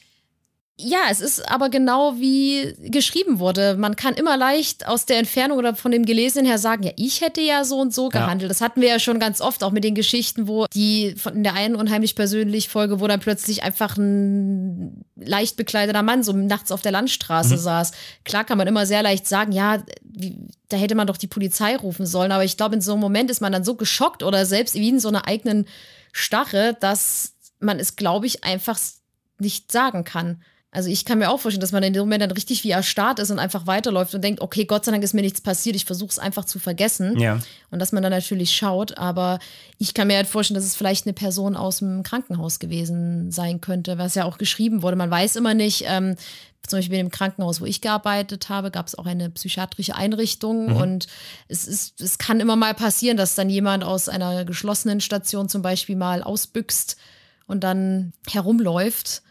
[0.80, 3.76] Ja, es ist aber genau wie geschrieben wurde.
[3.76, 7.20] Man kann immer leicht aus der Entfernung oder von dem Gelesenen her sagen, ja, ich
[7.20, 8.42] hätte ja so und so gehandelt.
[8.42, 8.48] Ja.
[8.48, 11.54] Das hatten wir ja schon ganz oft, auch mit den Geschichten, wo die von der
[11.54, 16.80] einen unheimlich persönlich Folge, wo dann plötzlich einfach ein leicht bekleideter Mann so nachts auf
[16.80, 17.60] der Landstraße mhm.
[17.60, 17.90] saß.
[18.24, 19.82] Klar kann man immer sehr leicht sagen, ja,
[20.68, 22.30] da hätte man doch die Polizei rufen sollen.
[22.30, 24.90] Aber ich glaube, in so einem Moment ist man dann so geschockt oder selbst wie
[24.90, 25.66] in so einer eigenen
[26.12, 28.78] Stache, dass man es, glaube ich, einfach
[29.40, 30.40] nicht sagen kann.
[30.70, 33.20] Also ich kann mir auch vorstellen, dass man in dem Moment dann richtig wie erstarrt
[33.20, 35.86] ist und einfach weiterläuft und denkt, okay, Gott sei Dank ist mir nichts passiert, ich
[35.86, 37.18] versuche es einfach zu vergessen.
[37.18, 37.40] Ja.
[37.70, 39.38] Und dass man dann natürlich schaut, aber
[39.78, 43.62] ich kann mir halt vorstellen, dass es vielleicht eine Person aus dem Krankenhaus gewesen sein
[43.62, 44.96] könnte, was ja auch geschrieben wurde.
[44.96, 46.16] Man weiß immer nicht, ähm,
[46.66, 50.76] zum Beispiel im Krankenhaus, wo ich gearbeitet habe, gab es auch eine psychiatrische Einrichtung mhm.
[50.76, 51.06] und
[51.48, 55.62] es ist, es kann immer mal passieren, dass dann jemand aus einer geschlossenen Station zum
[55.62, 56.98] Beispiel mal ausbüchst
[57.46, 59.22] und dann herumläuft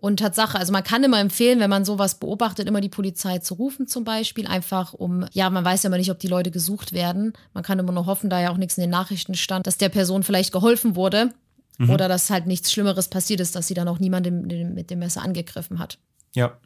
[0.00, 3.54] und Tatsache, also man kann immer empfehlen, wenn man sowas beobachtet, immer die Polizei zu
[3.54, 6.92] rufen zum Beispiel, einfach um, ja, man weiß ja immer nicht, ob die Leute gesucht
[6.92, 7.32] werden.
[7.52, 9.88] Man kann immer nur hoffen, da ja auch nichts in den Nachrichten stand, dass der
[9.88, 11.34] Person vielleicht geholfen wurde
[11.78, 11.90] mhm.
[11.90, 15.22] oder dass halt nichts Schlimmeres passiert ist, dass sie dann auch niemanden mit dem Messer
[15.22, 15.98] angegriffen hat.
[16.32, 16.56] Ja,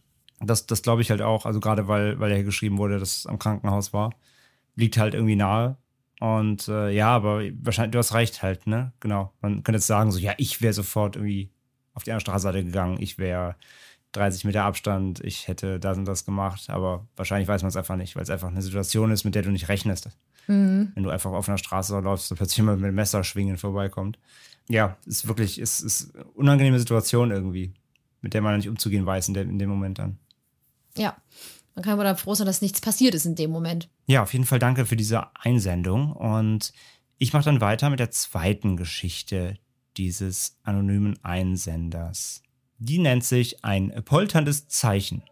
[0.40, 3.26] das, das glaube ich halt auch, also gerade weil, weil ja geschrieben wurde, dass es
[3.26, 4.12] am Krankenhaus war,
[4.76, 5.78] liegt halt irgendwie nahe.
[6.20, 8.92] Und äh, ja, aber wahrscheinlich, du hast recht halt, ne?
[9.00, 9.32] Genau.
[9.40, 11.50] Man könnte jetzt sagen, so, ja, ich wäre sofort irgendwie
[11.94, 12.98] auf die andere Straßenseite gegangen.
[13.00, 13.56] Ich wäre
[14.12, 17.96] 30 Meter Abstand, ich hätte das und das gemacht, aber wahrscheinlich weiß man es einfach
[17.96, 20.10] nicht, weil es einfach eine Situation ist, mit der du nicht rechnest.
[20.46, 20.92] Mhm.
[20.94, 24.18] Wenn du einfach auf einer Straße läufst und plötzlich jemand mit einem Messer schwingen vorbeikommt.
[24.68, 27.72] Ja, ist wirklich, ist, ist eine unangenehme Situation irgendwie,
[28.20, 30.18] mit der man nicht umzugehen weiß in, der, in dem Moment dann.
[30.96, 31.16] Ja,
[31.74, 33.88] man kann aber dann froh sein, dass nichts passiert ist in dem Moment.
[34.06, 36.72] Ja, auf jeden Fall danke für diese Einsendung und
[37.18, 39.56] ich mache dann weiter mit der zweiten Geschichte,
[39.96, 42.42] dieses anonymen Einsenders.
[42.78, 45.22] Die nennt sich ein polterndes Zeichen.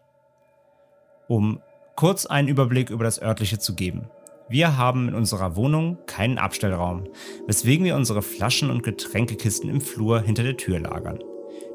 [1.27, 1.59] Um
[1.95, 4.09] kurz einen Überblick über das örtliche zu geben.
[4.49, 7.05] Wir haben in unserer Wohnung keinen Abstellraum,
[7.47, 11.19] weswegen wir unsere Flaschen und Getränkekisten im Flur hinter der Tür lagern.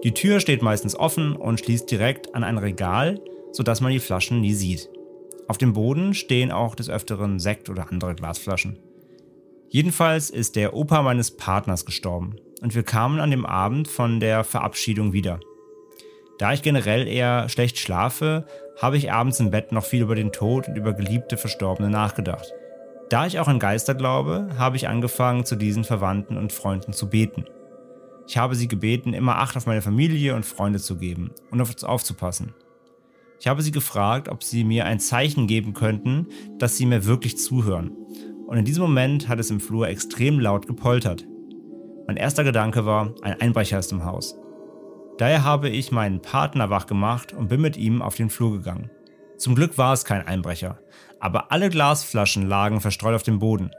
[0.04, 3.20] Die Tür steht meistens offen und schließt direkt an ein Regal,
[3.52, 4.90] sodass man die Flaschen nie sieht.
[5.48, 8.78] Auf dem Boden stehen auch des Öfteren Sekt oder andere Glasflaschen.
[9.68, 14.44] Jedenfalls ist der Opa meines Partners gestorben und wir kamen an dem Abend von der
[14.44, 15.40] Verabschiedung wieder.
[16.38, 18.46] Da ich generell eher schlecht schlafe,
[18.80, 22.52] habe ich abends im Bett noch viel über den Tod und über geliebte Verstorbene nachgedacht.
[23.08, 27.08] Da ich auch an Geister glaube, habe ich angefangen, zu diesen Verwandten und Freunden zu
[27.08, 27.44] beten.
[28.28, 31.70] Ich habe sie gebeten, immer Acht auf meine Familie und Freunde zu geben und auf
[31.70, 32.54] uns aufzupassen.
[33.38, 36.26] Ich habe sie gefragt, ob sie mir ein Zeichen geben könnten,
[36.58, 37.92] dass sie mir wirklich zuhören.
[38.46, 41.24] Und in diesem Moment hat es im Flur extrem laut gepoltert.
[42.06, 44.36] Mein erster Gedanke war, ein Einbrecher ist im Haus.
[45.18, 48.90] Daher habe ich meinen Partner wach gemacht und bin mit ihm auf den Flur gegangen.
[49.38, 50.78] Zum Glück war es kein Einbrecher,
[51.18, 53.70] aber alle Glasflaschen lagen verstreut auf dem Boden.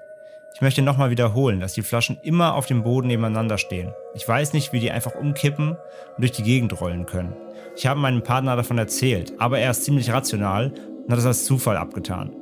[0.56, 3.94] Ich möchte nochmal wiederholen, dass die Flaschen immer auf dem Boden nebeneinander stehen.
[4.16, 7.34] Ich weiß nicht, wie die einfach umkippen und durch die Gegend rollen können.
[7.76, 10.74] Ich habe meinem Partner davon erzählt, aber er ist ziemlich rational
[11.06, 12.36] und hat es als Zufall abgetan.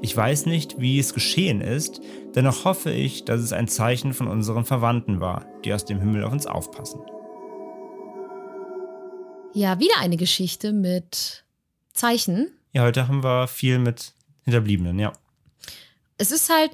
[0.00, 2.00] Ich weiß nicht, wie es geschehen ist,
[2.38, 6.22] dennoch hoffe ich, dass es ein Zeichen von unseren Verwandten war, die aus dem Himmel
[6.22, 7.00] auf uns aufpassen.
[9.54, 11.42] Ja, wieder eine Geschichte mit
[11.94, 12.52] Zeichen.
[12.72, 14.12] Ja, heute haben wir viel mit
[14.44, 15.12] Hinterbliebenen, ja.
[16.16, 16.70] Es ist halt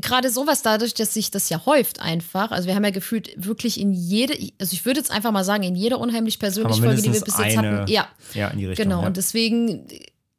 [0.00, 2.50] gerade sowas dadurch, dass sich das ja häuft einfach.
[2.50, 5.62] Also wir haben ja gefühlt wirklich in jede, also ich würde jetzt einfach mal sagen,
[5.62, 7.86] in jeder unheimlich persönlichen Folge, die wir bis jetzt hatten.
[7.88, 8.84] Ja, ja, in die Richtung.
[8.84, 9.02] genau.
[9.02, 9.06] Ja.
[9.06, 9.86] Und deswegen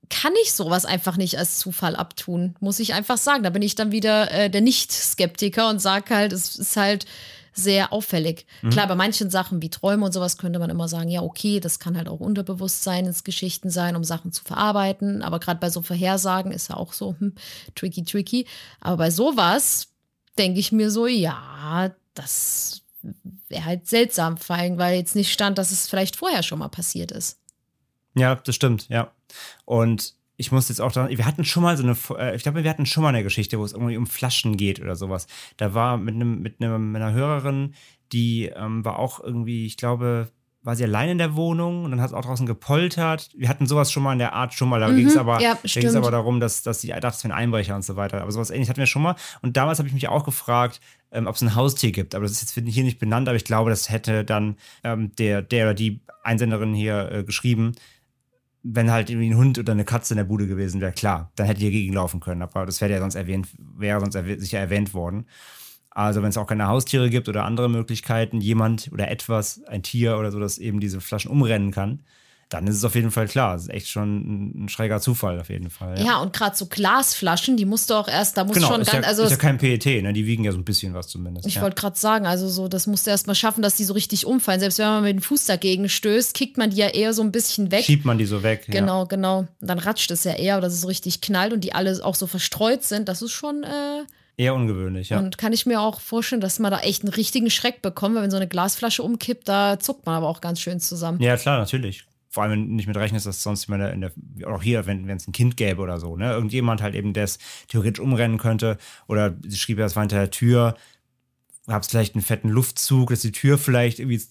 [0.10, 3.43] kann ich sowas einfach nicht als Zufall abtun, muss ich einfach sagen.
[3.43, 7.06] Da bin ich dann wieder äh, der Nicht-Skeptiker und sage halt, es ist halt
[7.54, 8.45] sehr auffällig.
[8.62, 8.69] Mhm.
[8.72, 11.80] Klar, bei manchen Sachen wie Träume und sowas könnte man immer sagen, ja, okay, das
[11.80, 15.22] kann halt auch Unterbewusstseinsgeschichten sein, um Sachen zu verarbeiten.
[15.22, 17.36] Aber gerade bei so Vorhersagen ist ja auch so hm,
[17.76, 18.45] tricky, tricky.
[18.80, 19.89] Aber bei sowas
[20.38, 22.82] denke ich mir so, ja, das
[23.48, 26.69] wäre halt seltsam, vor allem, weil jetzt nicht stand, dass es vielleicht vorher schon mal
[26.69, 27.38] passiert ist.
[28.19, 29.12] Ja, das stimmt, ja.
[29.65, 32.63] Und ich muss jetzt auch da, wir hatten schon mal so eine, äh, ich glaube,
[32.63, 35.27] wir hatten schon mal eine Geschichte, wo es irgendwie um Flaschen geht oder sowas.
[35.58, 37.73] Da war mit einem, mit einem, mit einer Hörerin,
[38.13, 40.29] die ähm, war auch irgendwie, ich glaube,
[40.62, 43.29] war sie allein in der Wohnung und dann hat es auch draußen gepoltert.
[43.36, 44.79] Wir hatten sowas schon mal in der Art schon mal.
[44.79, 45.41] Da ging es aber, Mhm.
[45.41, 45.58] ja,
[45.93, 48.21] da aber darum, dass, dass sie dachte, es wäre ein Einbrecher und so weiter.
[48.21, 49.15] Aber sowas ähnliches hatten wir schon mal.
[49.41, 52.13] Und damals habe ich mich auch gefragt, ähm, ob es ein Haustier gibt.
[52.13, 55.41] Aber das ist jetzt hier nicht benannt, aber ich glaube, das hätte dann ähm, der,
[55.41, 57.73] der oder die Einsenderin hier äh, geschrieben.
[58.62, 61.48] Wenn halt irgendwie ein Hund oder eine Katze in der Bude gewesen wäre, klar, dann
[61.48, 62.41] hätte ihr gegenlaufen können.
[62.41, 65.26] Aber das wäre ja sonst erwähnt, wäre sonst erwäh sicher erwähnt worden.
[65.91, 70.17] Also wenn es auch keine Haustiere gibt oder andere Möglichkeiten, jemand oder etwas, ein Tier
[70.17, 72.04] oder so, das eben diese Flaschen umrennen kann,
[72.49, 73.53] dann ist es auf jeden Fall klar.
[73.53, 76.03] Das ist echt schon ein, schräger Zufall auf jeden Fall.
[76.03, 78.91] Ja, und gerade so Glasflaschen, die musst du auch erst, da muss genau, schon ist,
[78.91, 80.13] ganz, ja, also ist ja kein PET, ne?
[80.13, 81.45] die wiegen ja so ein bisschen was zumindest.
[81.45, 81.62] Ich ja.
[81.62, 84.25] wollte gerade sagen, also so, das musst du erst mal schaffen, dass die so richtig
[84.25, 84.59] umfallen.
[84.59, 87.31] Selbst wenn man mit dem Fuß dagegen stößt, kickt man die ja eher so ein
[87.31, 87.85] bisschen weg.
[87.85, 88.65] Schiebt man die so weg.
[88.67, 89.39] Genau, genau.
[89.39, 92.15] Und dann ratscht es ja eher, dass es so richtig knallt und die alle auch
[92.15, 93.07] so verstreut sind.
[93.09, 94.05] Das ist schon, äh, Ja.
[94.38, 95.19] Eher ungewöhnlich, ja.
[95.19, 98.23] und kann ich mir auch vorstellen, dass man da echt einen richtigen Schreck bekommt, weil
[98.23, 101.21] wenn so eine Glasflasche umkippt, da zuckt man aber auch ganz schön zusammen.
[101.21, 102.05] Ja, klar, natürlich.
[102.29, 104.11] Vor allem, wenn du nicht mit rechnest, dass sonst jemand in der,
[104.47, 106.31] auch hier, wenn es ein Kind gäbe oder so, ne?
[106.31, 108.77] Irgendjemand halt eben, der es theoretisch umrennen könnte.
[109.07, 110.75] Oder sie schrieb ja, es war hinter der Tür,
[111.65, 114.21] gab es vielleicht einen fetten Luftzug, dass die Tür vielleicht irgendwie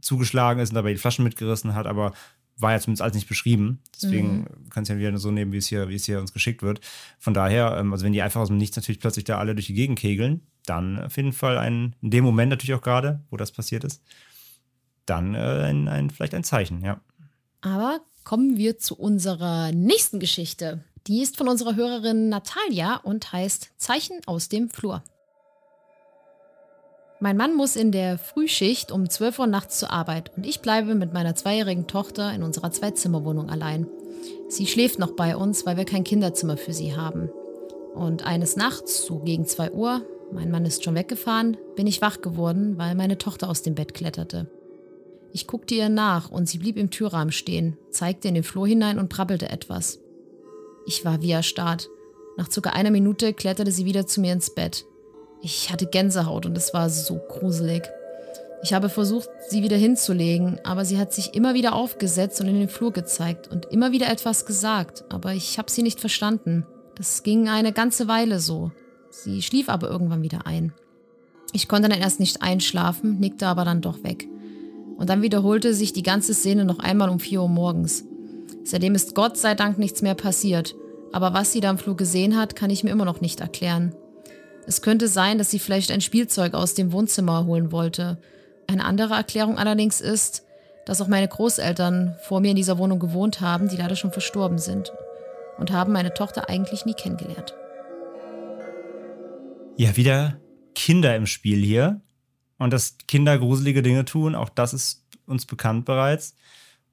[0.00, 2.12] zugeschlagen ist und dabei die Flaschen mitgerissen hat, aber
[2.58, 3.80] war ja zumindest alles nicht beschrieben.
[3.94, 4.70] Deswegen Mhm.
[4.70, 6.80] kann es ja wieder so nehmen, wie es hier, wie es hier uns geschickt wird.
[7.18, 9.66] Von daher, ähm, also wenn die einfach aus dem Nichts natürlich plötzlich da alle durch
[9.66, 13.36] die Gegend kegeln, dann auf jeden Fall ein, in dem Moment natürlich auch gerade, wo
[13.36, 14.02] das passiert ist,
[15.04, 17.00] dann äh, ein, ein, vielleicht ein Zeichen, ja.
[17.66, 20.84] Aber kommen wir zu unserer nächsten Geschichte.
[21.08, 25.02] Die ist von unserer Hörerin Natalia und heißt Zeichen aus dem Flur.
[27.18, 30.94] Mein Mann muss in der Frühschicht um 12 Uhr nachts zur Arbeit und ich bleibe
[30.94, 33.88] mit meiner zweijährigen Tochter in unserer Zwei-Zimmer-Wohnung allein.
[34.48, 37.30] Sie schläft noch bei uns, weil wir kein Kinderzimmer für sie haben.
[37.96, 42.20] Und eines Nachts, so gegen 2 Uhr, mein Mann ist schon weggefahren, bin ich wach
[42.20, 44.46] geworden, weil meine Tochter aus dem Bett kletterte.
[45.36, 48.98] Ich guckte ihr nach und sie blieb im Türrahmen stehen, zeigte in den Flur hinein
[48.98, 49.98] und brabbelte etwas.
[50.86, 51.90] Ich war wie erstarrt.
[52.38, 54.86] Nach circa einer Minute kletterte sie wieder zu mir ins Bett.
[55.42, 57.82] Ich hatte Gänsehaut und es war so gruselig.
[58.62, 62.58] Ich habe versucht, sie wieder hinzulegen, aber sie hat sich immer wieder aufgesetzt und in
[62.58, 66.64] den Flur gezeigt und immer wieder etwas gesagt, aber ich habe sie nicht verstanden.
[66.94, 68.70] Das ging eine ganze Weile so.
[69.10, 70.72] Sie schlief aber irgendwann wieder ein.
[71.52, 74.26] Ich konnte dann erst nicht einschlafen, nickte aber dann doch weg.
[74.96, 78.04] Und dann wiederholte sich die ganze Szene noch einmal um 4 Uhr morgens.
[78.64, 80.74] Seitdem ist Gott sei Dank nichts mehr passiert.
[81.12, 83.94] Aber was sie da im Flur gesehen hat, kann ich mir immer noch nicht erklären.
[84.66, 88.18] Es könnte sein, dass sie vielleicht ein Spielzeug aus dem Wohnzimmer holen wollte.
[88.66, 90.42] Eine andere Erklärung allerdings ist,
[90.84, 94.58] dass auch meine Großeltern vor mir in dieser Wohnung gewohnt haben, die leider schon verstorben
[94.58, 94.92] sind.
[95.58, 97.54] Und haben meine Tochter eigentlich nie kennengelernt.
[99.76, 100.40] Ja, wieder
[100.74, 102.00] Kinder im Spiel hier.
[102.58, 106.34] Und dass Kinder gruselige Dinge tun, auch das ist uns bekannt bereits.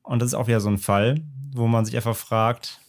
[0.02, 1.21] Und das ist auch wieder so ein Fall,
[1.54, 2.82] wo man sich einfach fragt,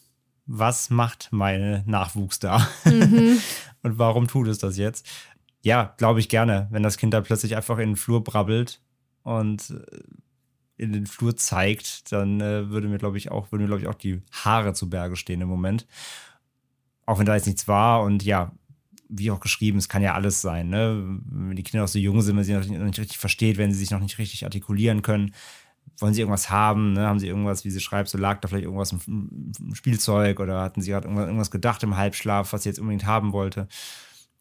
[0.46, 2.68] was macht meine Nachwuchs da?
[2.84, 5.06] Und warum tut es das jetzt?
[5.62, 8.82] Ja, glaube ich gerne, wenn das Kind da plötzlich einfach in den Flur brabbelt
[9.22, 10.02] und äh,
[10.76, 13.88] in den Flur zeigt, dann äh, würde mir, glaube ich, auch, würden mir, glaube ich,
[13.88, 15.86] auch die Haare zu Berge stehen im Moment.
[17.06, 18.52] Auch wenn da jetzt nichts war und ja,
[19.08, 21.20] wie auch geschrieben, es kann ja alles sein, ne?
[21.26, 23.78] Wenn die Kinder noch so jung sind, wenn sie noch nicht, richtig versteht, wenn sie
[23.78, 25.34] sich noch nicht richtig artikulieren können,
[25.98, 27.06] wollen sie irgendwas haben, ne?
[27.06, 30.80] Haben sie irgendwas, wie sie schreibt, so lag da vielleicht irgendwas im, Spielzeug oder hatten
[30.80, 33.68] sie gerade irgendwas, irgendwas gedacht im Halbschlaf, was sie jetzt unbedingt haben wollte.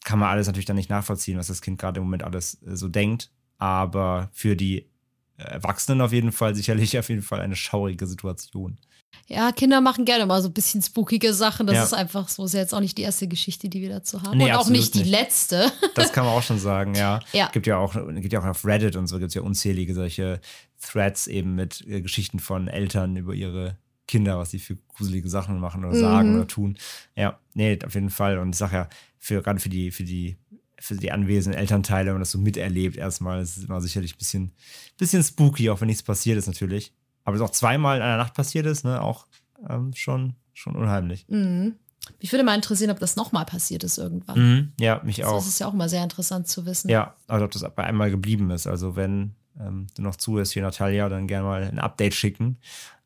[0.04, 2.76] Kann man alles natürlich dann nicht nachvollziehen, was das Kind gerade im Moment alles äh,
[2.76, 3.30] so denkt.
[3.58, 4.90] Aber für die
[5.36, 8.78] Erwachsenen auf jeden Fall sicherlich auf jeden Fall eine schaurige Situation.
[9.26, 11.66] Ja, Kinder machen gerne mal so ein bisschen spookige Sachen.
[11.66, 11.84] Das Ja.
[11.84, 12.44] ist einfach so.
[12.44, 14.36] Ist ja jetzt auch nicht die erste Geschichte, die wir dazu haben.
[14.36, 15.10] Nee, Und auch nicht die nicht.
[15.10, 15.70] letzte.
[15.94, 17.20] Das kann man auch schon sagen, ja.
[17.32, 17.48] Ja.
[17.52, 20.40] Gibt ja auch, gibt ja auch auf Reddit und so gibt es ja unzählige solche
[20.80, 25.58] Threads eben mit äh, Geschichten von Eltern über ihre Kinder, was sie für gruselige Sachen
[25.60, 26.76] machen oder sagen oder tun.
[27.16, 28.38] Ja, nee, auf jeden Fall.
[28.38, 30.36] Und ich sag ja, für, gerade für die, für die,
[30.78, 34.18] für die anwesenden Elternteile, wenn man das so miterlebt, erstmal, das ist immer sicherlich ein
[34.18, 34.52] bisschen,
[34.98, 36.92] bisschen spooky, auch wenn nichts passiert ist natürlich.
[37.24, 39.26] Aber es auch zweimal in einer Nacht passiert ist, ne, auch
[39.68, 41.26] ähm, schon, schon unheimlich.
[41.28, 41.74] Mhm.
[42.20, 44.38] Mich würde mal interessieren, ob das nochmal passiert ist irgendwann.
[44.38, 44.72] Mhm.
[44.78, 45.38] Ja, mich Das auch.
[45.46, 46.90] ist ja auch immer sehr interessant zu wissen.
[46.90, 48.66] Ja, also ob das bei einmal geblieben ist.
[48.66, 52.58] Also wenn ähm, du noch zuhörst hier, Natalia, dann gerne mal ein Update schicken.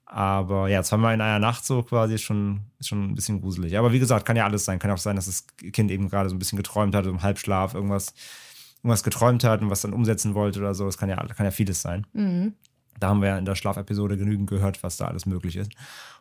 [0.05, 3.77] Aber ja, zweimal in einer Nacht so quasi ist schon, ist schon ein bisschen gruselig.
[3.77, 4.79] Aber wie gesagt, kann ja alles sein.
[4.79, 7.23] Kann auch sein, dass das Kind eben gerade so ein bisschen geträumt hat, so im
[7.23, 8.15] Halbschlaf irgendwas,
[8.79, 10.87] irgendwas geträumt hat und was dann umsetzen wollte oder so.
[10.87, 12.07] Das kann ja, kann ja vieles sein.
[12.15, 12.55] Mhm.
[13.01, 15.73] Da haben wir ja in der Schlafepisode genügend gehört, was da alles möglich ist.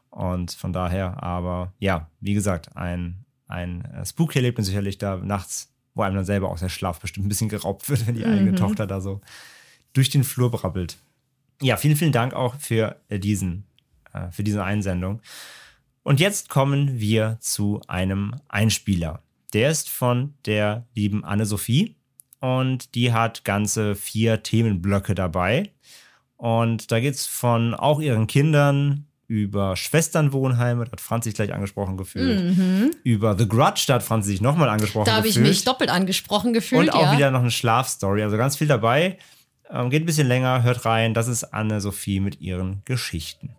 [0.10, 6.04] Und von daher, aber ja, wie gesagt, ein, ein äh, Spook-Erlebnis sicherlich da nachts, wo
[6.04, 8.88] einem dann selber auch der Schlaf bestimmt ein bisschen geraubt wird, wenn die eigene Tochter
[8.88, 9.22] da so
[9.94, 10.98] durch den Flur brabbelt.
[11.62, 13.66] Ja, vielen, vielen Dank auch für äh, diesen,
[14.14, 15.22] äh, für diese Einsendung.
[16.04, 19.22] Und jetzt kommen wir zu einem Einspieler.
[19.54, 21.96] Der ist von der lieben Anne-Sophie
[22.40, 25.72] und die hat ganze vier Themenblöcke dabei.
[26.38, 31.54] Und da geht es von auch ihren Kindern über Schwesternwohnheime, da hat Franz sich gleich
[31.54, 32.58] angesprochen gefühlt.
[33.04, 35.50] Über The Grudge, da hat Franz sich nochmal angesprochen Da habe ich gefühlt.
[35.50, 36.84] mich doppelt angesprochen gefühlt.
[36.84, 37.18] Und auch ja.
[37.18, 38.24] wieder noch eine Schlafstory.
[38.24, 39.18] Also ganz viel dabei.
[39.70, 41.14] Ähm, geht ein bisschen länger, hört rein.
[41.14, 43.58] Das ist Anne-Sophie mit ihren Geschichten.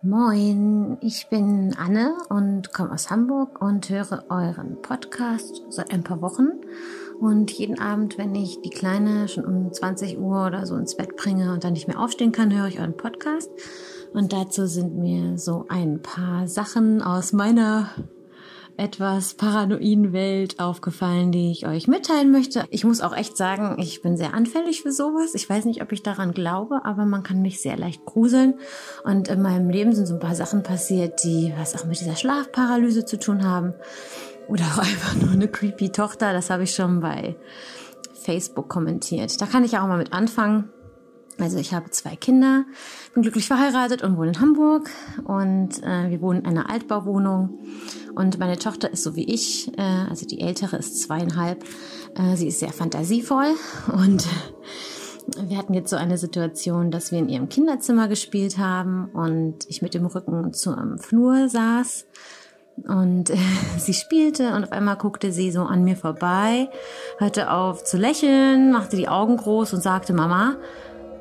[0.00, 6.22] Moin, ich bin Anne und komme aus Hamburg und höre euren Podcast seit ein paar
[6.22, 6.48] Wochen.
[7.20, 11.16] Und jeden Abend, wenn ich die Kleine schon um 20 Uhr oder so ins Bett
[11.16, 13.50] bringe und dann nicht mehr aufstehen kann, höre ich euren Podcast.
[14.12, 17.90] Und dazu sind mir so ein paar Sachen aus meiner
[18.78, 22.64] etwas paranoiden Welt aufgefallen, die ich euch mitteilen möchte.
[22.70, 25.34] Ich muss auch echt sagen, ich bin sehr anfällig für sowas.
[25.34, 28.54] Ich weiß nicht, ob ich daran glaube, aber man kann mich sehr leicht gruseln.
[29.02, 32.14] Und in meinem Leben sind so ein paar Sachen passiert, die was auch mit dieser
[32.14, 33.74] Schlafparalyse zu tun haben.
[34.48, 36.32] Oder auch einfach nur eine creepy Tochter.
[36.32, 37.36] Das habe ich schon bei
[38.14, 39.40] Facebook kommentiert.
[39.40, 40.70] Da kann ich auch mal mit anfangen.
[41.40, 42.64] Also ich habe zwei Kinder,
[43.14, 44.90] bin glücklich verheiratet und wohne in Hamburg
[45.22, 47.60] und äh, wir wohnen in einer Altbauwohnung
[48.16, 51.64] und meine Tochter ist so wie ich, äh, also die ältere ist zweieinhalb,
[52.16, 53.54] äh, sie ist sehr fantasievoll
[53.92, 54.26] und
[55.40, 59.80] wir hatten jetzt so eine Situation, dass wir in ihrem Kinderzimmer gespielt haben und ich
[59.80, 62.04] mit dem Rücken zum Flur saß
[62.86, 63.32] und
[63.78, 66.68] sie spielte und auf einmal guckte sie so an mir vorbei,
[67.18, 70.56] hörte auf zu lächeln, machte die Augen groß und sagte, Mama,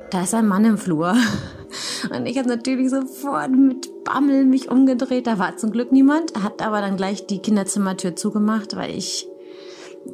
[0.10, 1.16] da ist ein Mann im Flur.
[2.16, 5.28] Und ich habe natürlich sofort mit Bammel mich umgedreht.
[5.28, 9.28] Da war zum Glück niemand, hat aber dann gleich die Kinderzimmertür zugemacht, weil ich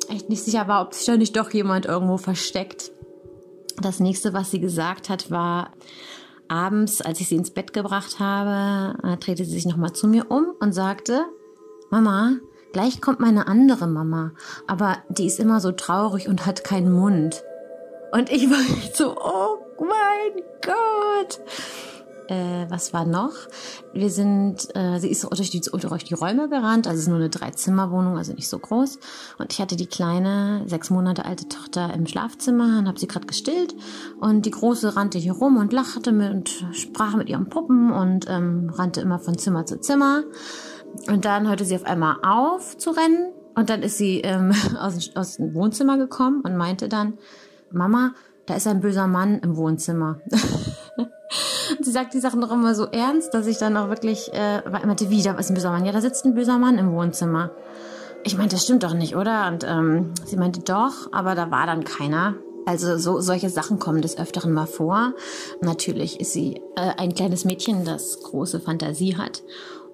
[0.10, 2.92] echt nicht sicher war, ob sich da nicht doch jemand irgendwo versteckt.
[3.82, 5.72] Das nächste, was sie gesagt hat, war
[6.54, 10.30] abends, als ich sie ins Bett gebracht habe, äh, drehte sie sich nochmal zu mir
[10.30, 11.26] um und sagte,
[11.90, 12.38] Mama,
[12.72, 14.32] gleich kommt meine andere Mama,
[14.68, 17.44] aber die ist immer so traurig und hat keinen Mund.
[18.12, 18.60] Und ich war
[18.94, 21.40] so, oh mein Gott.
[22.28, 23.34] Äh, was war noch?
[23.94, 27.18] Wir sind, äh, sie ist durch die, durch die Räume gerannt, also es ist nur
[27.18, 29.00] eine Dreizimmerwohnung, also nicht so groß.
[29.40, 33.28] Und ich hatte die kleine, sechs Monate alte Tochter im Schlafzimmer und habe sie gerade
[33.28, 33.76] gestillt.
[34.20, 38.26] Und die große rannte hier rum und lachte mit und sprach mit ihren Puppen und
[38.30, 40.24] ähm, rannte immer von Zimmer zu Zimmer.
[41.08, 43.34] Und dann hörte sie auf einmal auf zu rennen.
[43.56, 47.18] Und dann ist sie ähm, aus, aus dem Wohnzimmer gekommen und meinte dann,
[47.72, 48.14] Mama,
[48.46, 50.20] da ist ein böser Mann im Wohnzimmer.
[51.78, 54.62] Und sie sagt die Sachen doch immer so ernst, dass ich dann auch wirklich äh,
[54.70, 55.86] meinte, wie, da ist ein böser Mann.
[55.86, 57.52] Ja, da sitzt ein böser Mann im Wohnzimmer.
[58.24, 59.48] Ich meinte, das stimmt doch nicht, oder?
[59.48, 62.36] Und ähm, sie meinte, doch, aber da war dann keiner.
[62.66, 65.14] Also so solche Sachen kommen des Öfteren mal vor.
[65.62, 69.44] Natürlich ist sie äh, ein kleines Mädchen, das große Fantasie hat.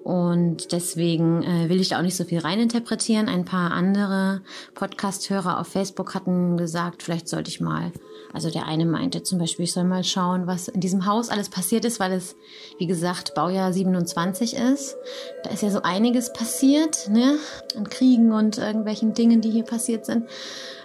[0.10, 3.30] Und deswegen äh, will ich da auch nicht so viel reininterpretieren.
[3.30, 4.41] Ein paar andere
[4.74, 7.91] Podcast-Hörer auf Facebook hatten gesagt, vielleicht sollte ich mal,
[8.34, 11.50] also der eine meinte zum Beispiel, ich soll mal schauen, was in diesem Haus alles
[11.50, 12.36] passiert ist, weil es,
[12.80, 14.98] wie gesagt, Baujahr 27 ist.
[15.43, 17.38] Da ist ja so einiges passiert, ne?
[17.78, 20.26] An Kriegen und irgendwelchen Dingen, die hier passiert sind.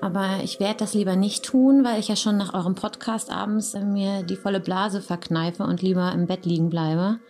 [0.02, 3.72] Aber ich werde das lieber nicht tun, weil ich ja schon nach eurem Podcast abends
[3.72, 7.20] mir die volle Blase verkneife und lieber im Bett liegen bleibe.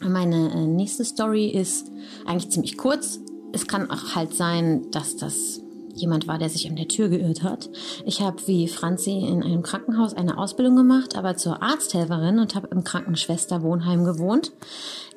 [0.00, 1.90] Meine äh, nächste Story ist
[2.26, 3.20] eigentlich ziemlich kurz.
[3.52, 5.60] Es kann auch halt sein, dass das
[5.94, 7.70] jemand war, der sich an der Tür geirrt hat.
[8.04, 12.68] Ich habe wie Franzi in einem Krankenhaus eine Ausbildung gemacht, aber zur Arzthelferin und habe
[12.68, 14.52] im Krankenschwesterwohnheim gewohnt.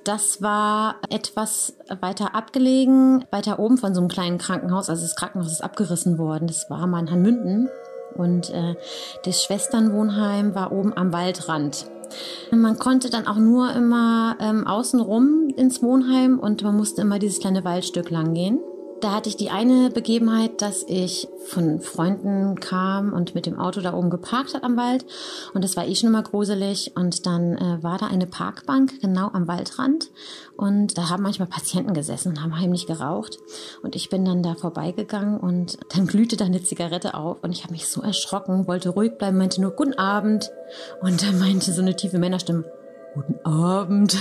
[0.04, 4.90] Das war etwas weiter abgelegen, weiter oben von so einem kleinen Krankenhaus.
[4.90, 6.48] Also das Krankenhaus ist abgerissen worden.
[6.48, 7.70] Das war mal in Hanmünden.
[8.16, 8.76] Und äh,
[9.24, 11.88] das Schwesternwohnheim war oben am Waldrand.
[12.52, 17.40] Man konnte dann auch nur immer ähm, außenrum ins Wohnheim und man musste immer dieses
[17.40, 18.60] kleine Waldstück lang gehen.
[19.06, 23.80] Da hatte ich die eine Begebenheit, dass ich von Freunden kam und mit dem Auto
[23.82, 25.06] da oben geparkt hat am Wald.
[25.54, 26.94] Und das war eh schon immer gruselig.
[26.96, 30.10] Und dann äh, war da eine Parkbank genau am Waldrand.
[30.58, 33.38] Und da haben manchmal Patienten gesessen und haben heimlich geraucht.
[33.84, 37.44] Und ich bin dann da vorbeigegangen und dann glühte da eine Zigarette auf.
[37.44, 40.50] Und ich habe mich so erschrocken, wollte ruhig bleiben, meinte nur Guten Abend.
[41.02, 42.64] Und dann meinte so eine tiefe Männerstimme,
[43.14, 44.18] Guten Abend.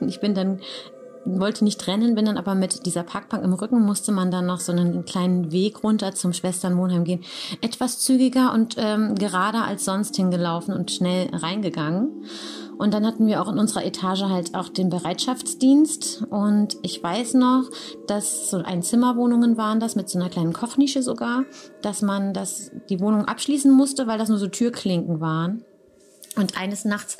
[0.00, 0.60] Und ich bin dann
[1.26, 4.60] wollte nicht rennen, bin dann aber mit dieser Parkbank im Rücken, musste man dann noch
[4.60, 7.24] so einen kleinen Weg runter zum Schwesternwohnheim gehen.
[7.60, 12.24] Etwas zügiger und ähm, gerader als sonst hingelaufen und schnell reingegangen.
[12.78, 16.24] Und dann hatten wir auch in unserer Etage halt auch den Bereitschaftsdienst.
[16.28, 17.64] Und ich weiß noch,
[18.06, 21.44] dass so Einzimmerwohnungen waren das mit so einer kleinen Kochnische sogar,
[21.82, 25.64] dass man das, die Wohnung abschließen musste, weil das nur so Türklinken waren.
[26.36, 27.16] Und eines Nachts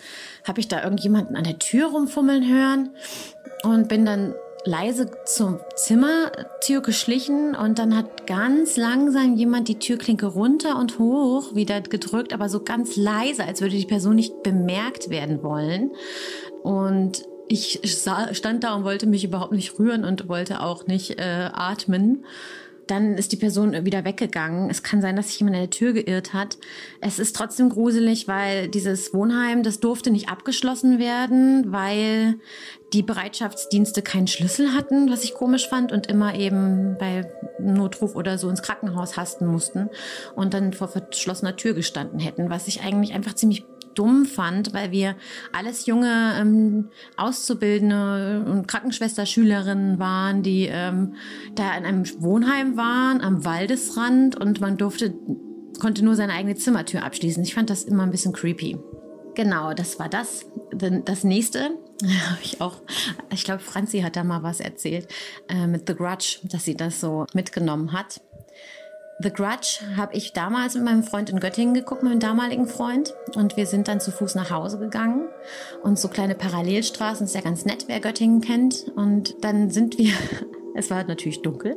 [0.46, 2.90] habe ich da irgendjemanden an der Tür rumfummeln hören
[3.62, 4.34] und bin dann
[4.66, 11.54] leise zum Zimmertür geschlichen und dann hat ganz langsam jemand die Türklinke runter und hoch
[11.54, 15.92] wieder gedrückt, aber so ganz leise, als würde die Person nicht bemerkt werden wollen.
[16.62, 21.50] Und ich stand da und wollte mich überhaupt nicht rühren und wollte auch nicht äh,
[21.52, 22.24] atmen.
[22.86, 24.70] Dann ist die Person wieder weggegangen.
[24.70, 26.58] Es kann sein, dass sich jemand an der Tür geirrt hat.
[27.00, 32.36] Es ist trotzdem gruselig, weil dieses Wohnheim, das durfte nicht abgeschlossen werden, weil
[32.92, 37.28] die Bereitschaftsdienste keinen Schlüssel hatten, was ich komisch fand und immer eben bei
[37.58, 39.90] Notruf oder so ins Krankenhaus hasten mussten
[40.34, 43.64] und dann vor verschlossener Tür gestanden hätten, was ich eigentlich einfach ziemlich
[43.96, 45.16] dumm fand, weil wir
[45.52, 51.14] alles junge ähm, Auszubildende und Krankenschwesterschülerinnen waren, die ähm,
[51.54, 55.14] da in einem Wohnheim waren, am Waldesrand und man durfte,
[55.80, 57.42] konnte nur seine eigene Zimmertür abschließen.
[57.42, 58.78] Ich fand das immer ein bisschen creepy.
[59.34, 60.46] Genau, das war das.
[60.72, 61.60] Das nächste
[62.30, 62.80] habe ich auch,
[63.30, 65.08] ich glaube, Franzi hat da mal was erzählt
[65.48, 68.20] äh, mit The Grudge, dass sie das so mitgenommen hat.
[69.18, 73.14] The Grudge habe ich damals mit meinem Freund in Göttingen geguckt, meinem damaligen Freund.
[73.34, 75.28] Und wir sind dann zu Fuß nach Hause gegangen.
[75.82, 78.92] Und so kleine Parallelstraßen ist ja ganz nett, wer Göttingen kennt.
[78.94, 80.12] Und dann sind wir,
[80.74, 81.76] es war natürlich dunkel,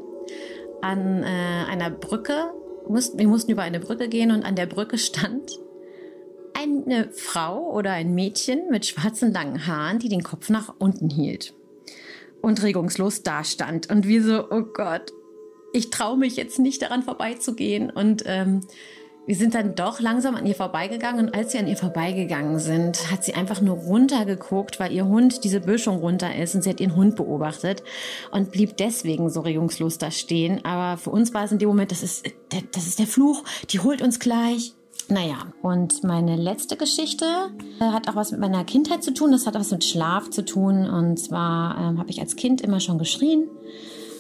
[0.82, 1.26] an äh,
[1.70, 2.52] einer Brücke.
[2.88, 5.52] wir mussten über eine Brücke gehen und an der Brücke stand
[6.54, 11.54] eine Frau oder ein Mädchen mit schwarzen langen Haaren, die den Kopf nach unten hielt
[12.42, 13.90] und regungslos dastand.
[13.90, 15.14] Und wir so, oh Gott,
[15.74, 17.90] ich traue mich jetzt nicht daran vorbeizugehen.
[17.90, 18.62] Und ähm,
[19.26, 21.28] wir sind dann doch langsam an ihr vorbeigegangen.
[21.28, 25.44] Und als wir an ihr vorbeigegangen sind, hat sie einfach nur runtergeguckt, weil ihr Hund
[25.44, 26.56] diese Böschung runter ist.
[26.56, 27.84] Und sie hat ihren Hund beobachtet
[28.32, 30.66] und blieb deswegen so regungslos da stehen.
[30.66, 32.26] Aber für uns war es in dem Moment, das ist,
[32.72, 34.74] das ist der Fluch, die holt uns gleich.
[35.12, 37.26] Naja, und meine letzte Geschichte
[37.80, 39.32] äh, hat auch was mit meiner Kindheit zu tun.
[39.32, 40.90] Das hat was mit Schlaf zu tun.
[40.90, 43.48] Und zwar ähm, habe ich als Kind immer schon geschrien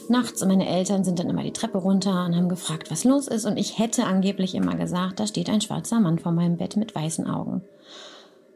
[0.10, 3.28] nachts und meine Eltern sind dann immer die Treppe runter und haben gefragt, was los
[3.28, 3.46] ist.
[3.46, 6.96] Und ich hätte angeblich immer gesagt, da steht ein schwarzer Mann vor meinem Bett mit
[6.96, 7.62] weißen Augen.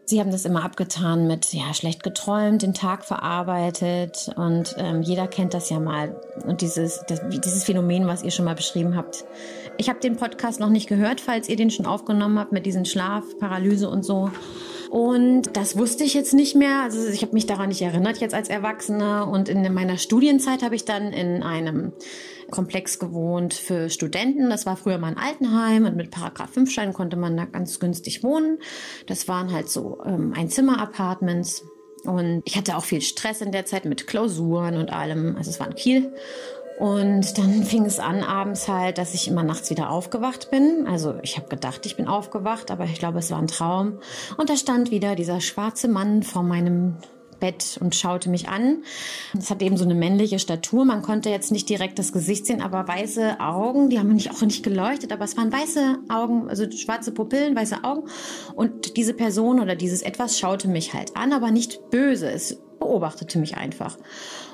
[0.06, 5.28] Sie haben das immer abgetan mit, ja, schlecht geträumt, den Tag verarbeitet und ähm, jeder
[5.28, 6.20] kennt das ja mal.
[6.46, 9.24] Und dieses, das, dieses Phänomen, was ihr schon mal beschrieben habt.
[9.78, 12.86] Ich habe den Podcast noch nicht gehört, falls ihr den schon aufgenommen habt mit diesen
[12.86, 14.30] Schlafparalyse und so.
[14.94, 16.82] Und das wusste ich jetzt nicht mehr.
[16.82, 19.26] Also ich habe mich daran nicht erinnert jetzt als Erwachsene.
[19.26, 21.94] Und in meiner Studienzeit habe ich dann in einem
[22.52, 24.52] Komplex gewohnt für Studenten.
[24.52, 27.80] Das war früher mal ein Altenheim und mit Paragraph 5 Schein konnte man da ganz
[27.80, 28.60] günstig wohnen.
[29.08, 31.66] Das waren halt so ähm, Einzimmer-Apartments.
[32.04, 35.38] Und ich hatte auch viel Stress in der Zeit mit Klausuren und allem.
[35.38, 36.14] Also es war in Kiel.
[36.80, 40.88] Und dann fing es an abends halt, dass ich immer nachts wieder aufgewacht bin.
[40.88, 44.00] Also ich habe gedacht, ich bin aufgewacht, aber ich glaube, es war ein Traum.
[44.38, 46.98] Und da stand wieder dieser schwarze Mann vor meinem
[47.44, 48.84] Bett und schaute mich an.
[49.38, 50.86] Es hat eben so eine männliche Statur.
[50.86, 54.42] Man konnte jetzt nicht direkt das Gesicht sehen, aber weiße Augen, die haben mich auch
[54.42, 58.08] nicht geleuchtet, aber es waren weiße Augen, also schwarze Pupillen, weiße Augen.
[58.56, 62.32] Und diese Person oder dieses Etwas schaute mich halt an, aber nicht böse.
[62.32, 63.98] Es beobachtete mich einfach.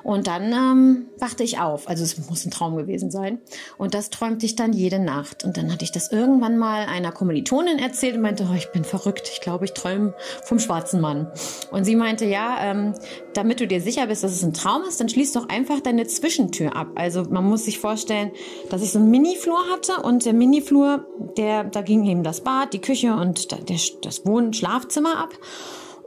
[0.04, 1.90] Und dann ähm, wachte ich auf.
[1.90, 3.40] Also es muss ein Traum gewesen sein.
[3.78, 5.44] Und das träumte ich dann jede Nacht.
[5.44, 8.84] Und dann hatte ich das irgendwann mal einer Kommilitonin erzählt und meinte, oh, ich bin
[8.84, 9.30] verrückt.
[9.34, 10.14] Ich glaube, ich träume
[10.44, 11.28] vom schwarzen Mann.
[11.72, 12.94] Und sie meinte, ja, ähm,
[13.34, 16.08] damit du dir sicher bist, dass es ein Traum ist, dann schließ doch einfach deine
[16.08, 16.90] Zwischentür ab.
[16.96, 18.32] Also man muss sich vorstellen,
[18.70, 21.06] dass ich so einen Mini-Flur hatte und der Mini-Flur,
[21.38, 23.60] der, da ging eben das Bad, die Küche und der,
[24.02, 25.34] das Wohn-Schlafzimmer ab.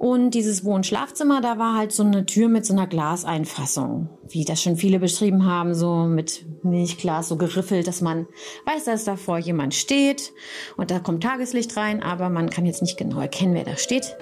[0.02, 4.60] Und dieses Wohn-Schlafzimmer, da war halt so eine Tür mit so einer Glaseinfassung, wie das
[4.60, 8.26] schon viele beschrieben haben, so mit Milchglas, so geriffelt, dass man
[8.66, 10.32] weiß, dass davor jemand steht
[10.76, 14.16] und da kommt Tageslicht rein, aber man kann jetzt nicht genau erkennen, wer da steht.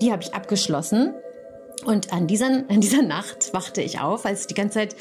[0.00, 1.14] Die habe ich abgeschlossen.
[1.84, 4.96] Und an dieser, an dieser Nacht wachte ich auf, als die ganze Zeit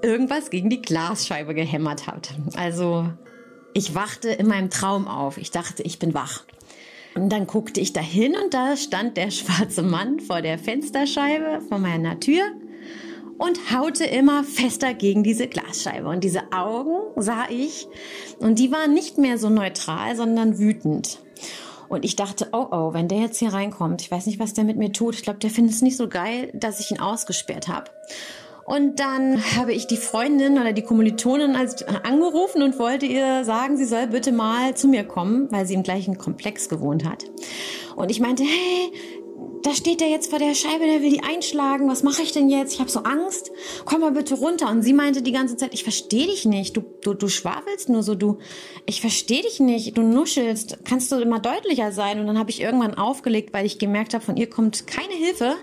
[0.00, 2.30] irgendwas gegen die Glasscheibe gehämmert hat.
[2.56, 3.10] Also
[3.74, 5.36] ich wachte in meinem Traum auf.
[5.36, 6.44] Ich dachte, ich bin wach.
[7.14, 11.82] Und dann guckte ich dahin und da stand der schwarze Mann vor der Fensterscheibe von
[11.82, 12.44] meiner Tür
[13.40, 16.08] und haute immer fester gegen diese Glasscheibe.
[16.08, 17.88] Und diese Augen sah ich
[18.38, 21.20] und die waren nicht mehr so neutral, sondern wütend.
[21.88, 24.64] Und ich dachte, oh oh, wenn der jetzt hier reinkommt, ich weiß nicht, was der
[24.64, 25.14] mit mir tut.
[25.14, 27.90] Ich glaube, der findet es nicht so geil, dass ich ihn ausgesperrt habe.
[28.70, 33.76] Und dann habe ich die Freundin oder die Kommilitonin als, angerufen und wollte ihr sagen,
[33.76, 37.24] sie soll bitte mal zu mir kommen, weil sie im gleichen Komplex gewohnt hat.
[37.96, 38.92] Und ich meinte, hey,
[39.64, 41.88] da steht der jetzt vor der Scheibe, der will die einschlagen.
[41.88, 42.74] Was mache ich denn jetzt?
[42.74, 43.50] Ich habe so Angst.
[43.86, 44.70] Komm mal bitte runter.
[44.70, 46.76] Und sie meinte die ganze Zeit, ich verstehe dich nicht.
[46.76, 48.14] Du, du, du schwafelst nur so.
[48.14, 48.38] Du,
[48.86, 49.98] ich verstehe dich nicht.
[49.98, 50.78] Du nuschelst.
[50.84, 52.20] Kannst du immer deutlicher sein?
[52.20, 55.56] Und dann habe ich irgendwann aufgelegt, weil ich gemerkt habe, von ihr kommt keine Hilfe.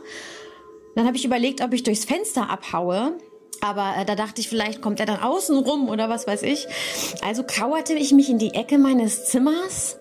[0.98, 3.16] Dann habe ich überlegt, ob ich durchs Fenster abhaue.
[3.62, 6.66] Aber äh, da dachte ich, vielleicht kommt er dann außen rum oder was weiß ich.
[7.24, 10.00] Also kauerte ich mich in die Ecke meines Zimmers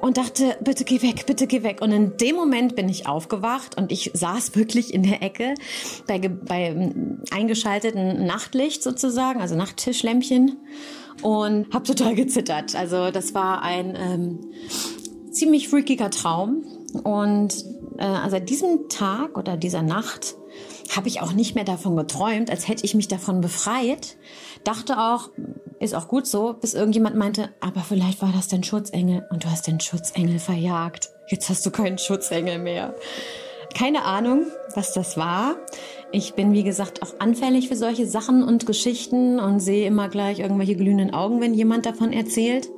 [0.00, 1.82] und dachte, bitte geh weg, bitte geh weg.
[1.82, 5.52] Und in dem Moment bin ich aufgewacht und ich saß wirklich in der Ecke
[6.06, 6.94] bei, bei
[7.30, 10.56] eingeschalteten Nachtlicht sozusagen, also Nachttischlämpchen
[11.20, 12.74] und habe total gezittert.
[12.74, 14.40] Also das war ein ähm,
[15.30, 16.64] ziemlich freakiger Traum
[17.04, 17.64] und
[17.98, 20.36] äh, also an diesem Tag oder dieser Nacht
[20.94, 24.16] habe ich auch nicht mehr davon geträumt, als hätte ich mich davon befreit.
[24.64, 25.30] Dachte auch,
[25.80, 29.50] ist auch gut so, bis irgendjemand meinte, aber vielleicht war das dein Schutzengel und du
[29.50, 31.10] hast den Schutzengel verjagt.
[31.28, 32.94] Jetzt hast du keinen Schutzengel mehr.
[33.74, 35.56] Keine Ahnung, was das war.
[36.12, 40.40] Ich bin, wie gesagt, auch anfällig für solche Sachen und Geschichten und sehe immer gleich
[40.40, 42.68] irgendwelche glühenden Augen, wenn jemand davon erzählt.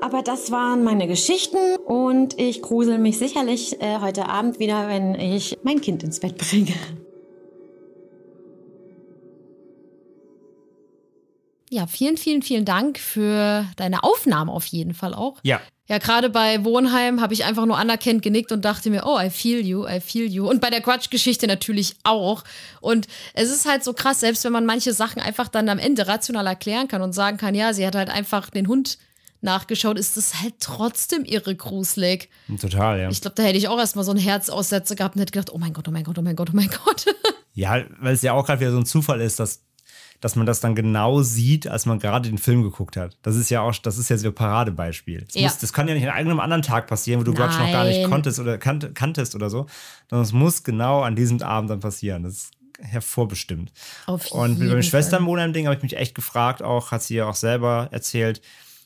[0.00, 5.14] Aber das waren meine Geschichten und ich grusel mich sicherlich äh, heute Abend wieder, wenn
[5.14, 6.74] ich mein Kind ins Bett bringe.
[11.70, 15.40] Ja, vielen, vielen, vielen Dank für deine Aufnahme auf jeden Fall auch.
[15.42, 15.60] Ja.
[15.86, 19.28] Ja, gerade bei Wohnheim habe ich einfach nur anerkennt genickt und dachte mir, oh, I
[19.28, 20.48] feel you, I feel you.
[20.48, 22.42] Und bei der Quatsch-Geschichte natürlich auch.
[22.80, 26.06] Und es ist halt so krass, selbst wenn man manche Sachen einfach dann am Ende
[26.06, 28.96] rational erklären kann und sagen kann, ja, sie hat halt einfach den Hund
[29.44, 32.28] nachgeschaut, ist das halt trotzdem irre gruselig.
[32.60, 33.10] Total, ja.
[33.10, 35.58] Ich glaube, da hätte ich auch erstmal so einen Herzaussetzer gehabt und hätte gedacht, oh
[35.58, 37.06] mein Gott, oh mein Gott, oh mein Gott, oh mein Gott.
[37.54, 39.62] ja, weil es ja auch gerade wieder so ein Zufall ist, dass,
[40.20, 43.16] dass man das dann genau sieht, als man gerade den Film geguckt hat.
[43.22, 45.24] Das ist ja auch, das ist ja so ein Paradebeispiel.
[45.26, 45.42] Das, Ja.
[45.42, 47.84] muss, das kann ja nicht an einem anderen Tag passieren, wo du Quatsch noch gar
[47.84, 49.66] nicht konntest oder kannt, kanntest oder so,
[50.10, 52.22] sondern es muss genau an diesem Abend dann passieren.
[52.22, 53.72] Das ist hervorbestimmt.
[54.06, 54.82] Auf Und mit meinem.
[54.82, 58.40] Schwesternwohnheim-Ding habe ich mich echt gefragt, auch hat sie ja auch selber erzählt,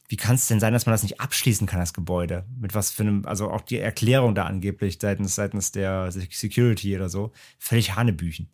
[0.09, 2.45] wie kann es denn sein, dass man das nicht abschließen kann, das Gebäude?
[2.59, 7.11] Mit was für einem, also auch die Erklärung da angeblich seitens, seitens der Security oder
[7.11, 8.49] so, völlig Hanebüchen.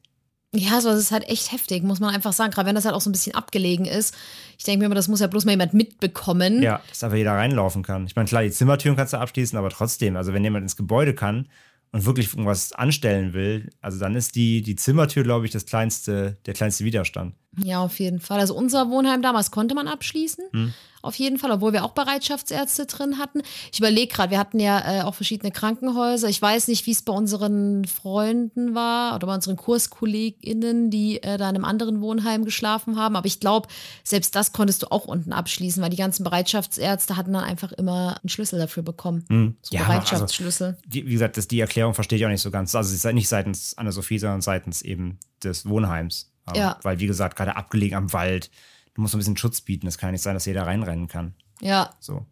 [0.57, 2.53] Ja, so, das ist halt echt heftig, muss man einfach sagen.
[2.53, 4.15] Gerade wenn das halt auch so ein bisschen abgelegen ist.
[4.57, 6.63] Ich denke mir immer, das muss ja bloß mal jemand mitbekommen.
[6.63, 8.07] Ja, dass einfach jeder reinlaufen kann.
[8.07, 11.13] Ich meine, klar, die Zimmertüren kannst du abschließen, aber trotzdem, also wenn jemand ins Gebäude
[11.15, 11.49] kann
[11.91, 16.37] und wirklich irgendwas anstellen will, also dann ist die, die Zimmertür, glaube ich, das kleinste,
[16.47, 17.35] der kleinste Widerstand.
[17.59, 18.39] Ja, auf jeden Fall.
[18.39, 20.45] Also unser Wohnheim damals konnte man abschließen.
[20.53, 20.75] Hm.
[21.05, 23.43] Auf jeden Fall, obwohl wir auch Bereitschaftsärzte drin hatten.
[23.73, 26.29] Ich überlege gerade, wir hatten ja äh, auch verschiedene Krankenhäuser.
[26.29, 31.39] Ich weiß nicht, wie es bei unseren Freunden war oder bei unseren KurskollegInnen, die äh,
[31.39, 33.17] da in einem anderen Wohnheim geschlafen haben.
[33.17, 33.69] Aber ich glaube,
[34.03, 38.17] selbst das konntest du auch unten abschließen, weil die ganzen Bereitschaftsärzte hatten dann einfach immer
[38.23, 39.25] einen Schlüssel dafür bekommen.
[39.29, 39.57] So Hm.
[39.71, 40.79] Ja, Bereitschaftsschlüssel.
[40.87, 42.75] Die, wie gesagt, das, die Erklärung verstehe ich auch nicht so ganz.
[42.75, 46.33] Also es ist nicht seitens Anna-Sophie, sondern seitens eben des Wohnheims.
[46.49, 46.79] Ähm, Ja.
[46.83, 48.51] Weil, wie gesagt, gerade abgelegen am Wald,
[48.95, 49.87] du musst so ein bisschen Schutz bieten.
[49.87, 51.35] Es kann ja nicht sein, dass jeder reinrennen kann.
[51.61, 52.27] Ja, So.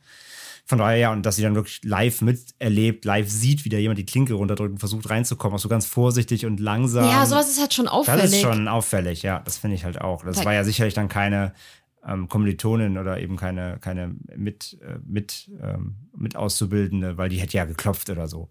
[0.65, 3.99] Von daher, ja, und dass sie dann wirklich live miterlebt, live sieht, wie da jemand
[3.99, 7.05] die Klinke runterdrückt und versucht reinzukommen, auch so ganz vorsichtig und langsam.
[7.05, 8.23] ja, sowas ist halt schon auffällig.
[8.23, 10.25] Das ist schon auffällig, ja, das finde ich halt auch.
[10.25, 11.53] Das Weil- war ja sicherlich dann keine
[12.07, 17.57] ähm, Kommilitonin oder eben keine, keine mit, äh, mit, ähm, mit Auszubildende, weil die hätte
[17.57, 18.49] ja geklopft oder so.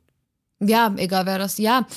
[0.59, 1.88] Ja, egal wer das, ja.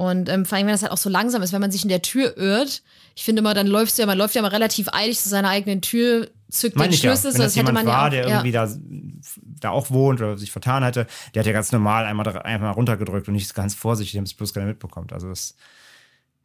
[0.00, 1.90] Und ähm, vor allem, wenn das halt auch so langsam ist, wenn man sich in
[1.90, 2.82] der Tür irrt.
[3.14, 5.50] Ich finde immer, dann läufst du ja, man läuft ja mal relativ eilig zu seiner
[5.50, 7.92] eigenen Tür, zückt Meine den ich ja, Schlüssel, wenn so das das hätte man war,
[7.92, 8.10] ja auch.
[8.10, 8.28] der ja.
[8.28, 8.68] irgendwie da,
[9.60, 13.28] da auch wohnt oder sich vertan hatte, der hat ja ganz normal einmal, einmal runtergedrückt
[13.28, 15.12] und nicht ganz vorsichtig, damit es bloß keiner mitbekommt.
[15.12, 15.54] Also das,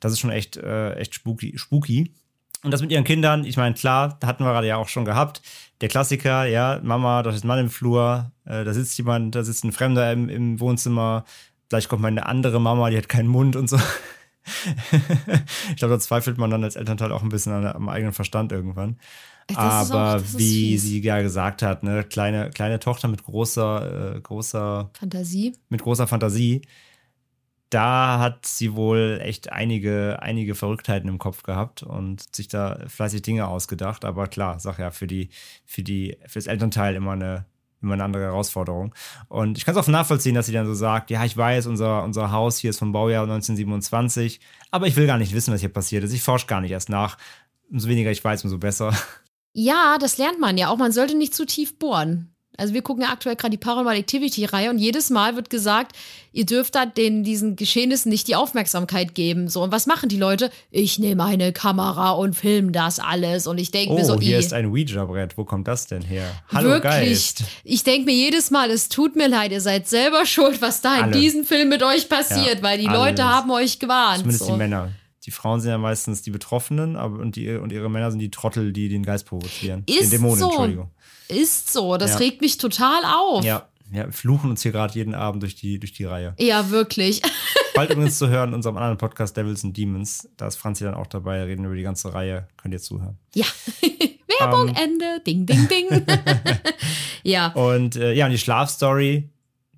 [0.01, 2.13] das ist schon echt, äh, echt spooky, spooky.
[2.61, 5.41] Und das mit ihren Kindern, ich meine, klar, hatten wir gerade ja auch schon gehabt.
[5.79, 9.43] Der Klassiker, ja, Mama, da ist ein Mann im Flur, äh, da sitzt jemand, da
[9.45, 11.23] sitzt ein Fremder im, im Wohnzimmer.
[11.69, 13.77] Vielleicht kommt meine andere Mama, die hat keinen Mund und so.
[15.71, 18.51] ich glaube, da zweifelt man dann als Elternteil auch ein bisschen an, am eigenen Verstand
[18.51, 18.97] irgendwann.
[19.53, 19.57] Auch-
[19.91, 24.89] Aber ist wie sie ja gesagt hat, ne, kleine, kleine Tochter mit großer, äh, großer,
[24.97, 25.53] Fantasie.
[25.69, 26.61] mit großer Fantasie,
[27.69, 33.21] da hat sie wohl echt einige, einige Verrücktheiten im Kopf gehabt und sich da fleißig
[33.23, 34.05] Dinge ausgedacht.
[34.05, 35.29] Aber klar, sag ja, für die,
[35.65, 37.45] für die, für das Elternteil immer eine,
[37.85, 38.93] immer eine andere Herausforderung.
[39.29, 42.03] Und ich kann es auch nachvollziehen, dass sie dann so sagt, ja, ich weiß, unser,
[42.03, 44.39] unser Haus hier ist vom Baujahr 1927,
[44.71, 46.13] aber ich will gar nicht wissen, was hier passiert ist.
[46.13, 47.17] Ich forsche gar nicht erst nach.
[47.71, 48.93] Umso weniger ich weiß, umso besser.
[49.53, 50.77] Ja, das lernt man ja auch.
[50.77, 52.34] Man sollte nicht zu tief bohren.
[52.57, 55.95] Also wir gucken ja aktuell gerade die Paranormal Activity-Reihe und jedes Mal wird gesagt,
[56.33, 59.47] ihr dürft da den, diesen Geschehnissen nicht die Aufmerksamkeit geben.
[59.49, 60.51] So, und was machen die Leute?
[60.71, 63.47] Ich nehme eine Kamera und film das alles.
[63.47, 65.37] Und ich denke Oh, mir so, hier "Ih, ist ein Ouija-Brett.
[65.37, 66.29] Wo kommt das denn her?
[66.53, 66.91] Hallo wirklich.
[66.91, 67.43] Geist.
[67.63, 70.95] Ich denke mir jedes Mal, es tut mir leid, ihr seid selber schuld, was da
[70.97, 71.19] in Alle.
[71.19, 72.99] diesem Film mit euch passiert, Ja, weil die alles.
[72.99, 74.19] Leute haben euch gewarnt.
[74.19, 74.51] Zumindest so.
[74.51, 74.91] die Männer.
[75.25, 78.29] Die Frauen sind ja meistens die Betroffenen aber, und, die, und ihre Männer sind die
[78.31, 79.85] Trottel, die den Geist provozieren.
[79.85, 80.47] den Ist Dämonen, so.
[80.47, 80.91] Entschuldigung.
[81.27, 82.17] Ist so, das Ja.
[82.17, 83.43] regt mich total auf.
[83.43, 86.33] Ja, ja, fluchen uns hier gerade jeden Abend durch die, durch die Reihe.
[86.39, 87.21] Ja, wirklich.
[87.75, 90.29] Bald übrigens zu hören in unserem anderen Podcast Devils and Demons.
[90.37, 92.47] Da ist Franzi dann auch dabei, reden über die ganze Reihe.
[92.57, 93.17] Könnt ihr zuhören.
[93.33, 93.45] Ja.
[94.39, 94.75] Werbung, Ähm.
[94.75, 95.21] Ende.
[95.25, 95.87] Ding, ding, ding.
[97.23, 97.47] ja.
[97.53, 99.29] Und äh, ja, und die Schlafstory,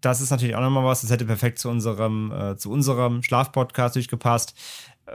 [0.01, 1.01] das ist natürlich auch nochmal was.
[1.01, 4.53] Das hätte perfekt zu unserem, äh, zu unserem Schlafpodcast durchgepasst.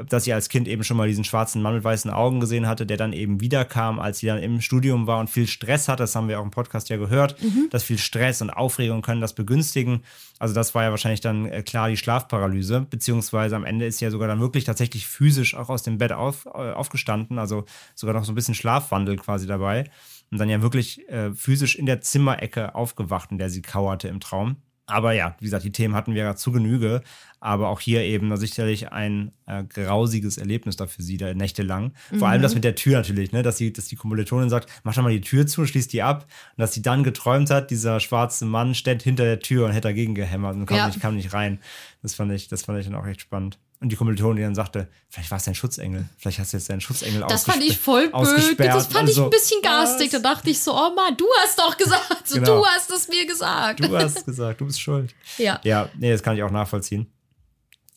[0.09, 2.86] Dass sie als Kind eben schon mal diesen schwarzen Mann mit weißen Augen gesehen hatte,
[2.86, 6.03] der dann eben wiederkam, als sie dann im Studium war und viel Stress hatte.
[6.03, 7.36] Das haben wir auch im Podcast ja gehört,
[7.70, 10.03] dass viel Stress und Aufregung können das begünstigen.
[10.38, 14.07] Also das war ja wahrscheinlich dann äh, klar die Schlafparalyse, beziehungsweise am Ende ist sie
[14.07, 17.64] ja sogar dann wirklich tatsächlich physisch auch aus dem Bett auf, äh, aufgestanden, also
[17.95, 19.84] sogar noch so ein bisschen Schlafwandel quasi dabei
[20.32, 24.18] und dann ja wirklich äh, physisch in der Zimmerecke aufgewacht, in der sie kauerte im
[24.18, 24.57] Traum.
[24.86, 27.03] Aber ja, wie gesagt, die Themen hatten wir ja zu Genüge.
[27.45, 31.93] Aber auch hier eben sicherlich ein äh, grausiges Erlebnis da für sie, da nächtelang.
[32.16, 33.43] Vor allem das mit der Tür natürlich, ne?
[33.43, 36.26] dass, sie, dass die Kommilitonin sagt, mach doch mal die Tür zu, schließ die ab.
[36.57, 39.88] Und dass sie dann geträumt hat, dieser schwarze Mann steht hinter der Tür und hätte
[39.88, 40.86] dagegen gehämmert und kam, Ja.
[40.86, 41.59] nicht, kam nicht rein.
[42.01, 43.59] Das fand, ich, das fand ich dann auch echt spannend.
[43.80, 46.09] Und die Kommilitonin, die dann sagte, vielleicht war es dein Schutzengel.
[46.16, 48.72] Vielleicht hast du jetzt deinen Schutzengel Das fand ich voll ausgesperrt.
[48.76, 50.11] Das fand ich Also, ein bisschen garstig.
[50.12, 52.28] Da dachte ich so, oh Mann, du hast doch gesagt.
[52.32, 52.61] Genau.
[52.61, 53.80] Du hast es mir gesagt.
[53.80, 55.12] Du hast gesagt, du bist schuld.
[55.38, 55.59] ja.
[55.64, 57.09] Ja, nee, das kann ich auch nachvollziehen.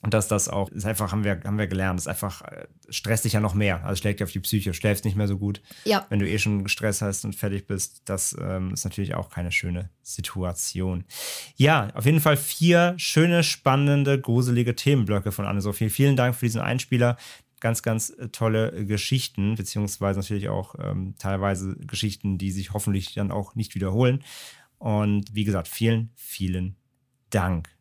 [0.02, 3.26] Und dass das auch, ist einfach, haben wir, haben wir gelernt, ist einfach, äh, stresst
[3.26, 3.84] dich ja noch mehr.
[3.84, 5.64] Also schlägt dir auf die Psyche, schläfst nicht mehr so gut.
[5.84, 6.06] Ja.
[6.10, 9.52] Wenn du eh schon Stress hast und fertig bist, das ähm, ist natürlich auch keine
[9.52, 11.06] schöne Situation.
[11.56, 15.90] Ja, auf jeden Fall vier schöne, spannende, gruselige Themenblöcke von Anne-Sophie.
[15.90, 17.18] Vielen Dank für diesen Einspieler.
[17.60, 23.32] Ganz, ganz äh, tolle Geschichten, beziehungsweise natürlich auch ähm, teilweise Geschichten, die sich hoffentlich dann
[23.32, 24.24] auch nicht wiederholen.
[24.78, 26.76] Und wie gesagt, vielen, vielen
[27.32, 27.75] Dank.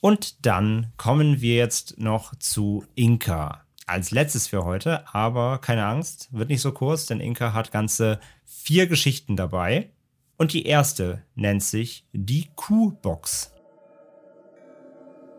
[0.00, 3.62] Und dann kommen wir jetzt noch zu Inka.
[3.86, 8.18] Als letztes für heute, aber keine Angst, wird nicht so kurz, denn Inka hat ganze
[8.44, 9.90] vier Geschichten dabei.
[10.38, 13.52] Und die erste nennt sich die Kuhbox.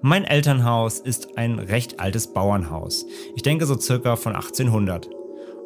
[0.02, 3.06] Mein Elternhaus ist ein recht altes Bauernhaus.
[3.36, 5.10] Ich denke so circa von 1800.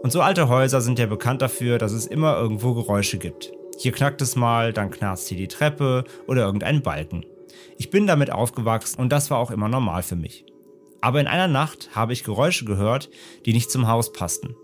[0.01, 3.51] Und so alte Häuser sind ja bekannt dafür, dass es immer irgendwo Geräusche gibt.
[3.77, 7.25] Hier knackt es mal, dann knarzt hier die Treppe oder irgendein Balken.
[7.77, 10.45] Ich bin damit aufgewachsen und das war auch immer normal für mich.
[11.01, 13.09] Aber in einer Nacht habe ich Geräusche gehört,
[13.45, 14.55] die nicht zum Haus passten.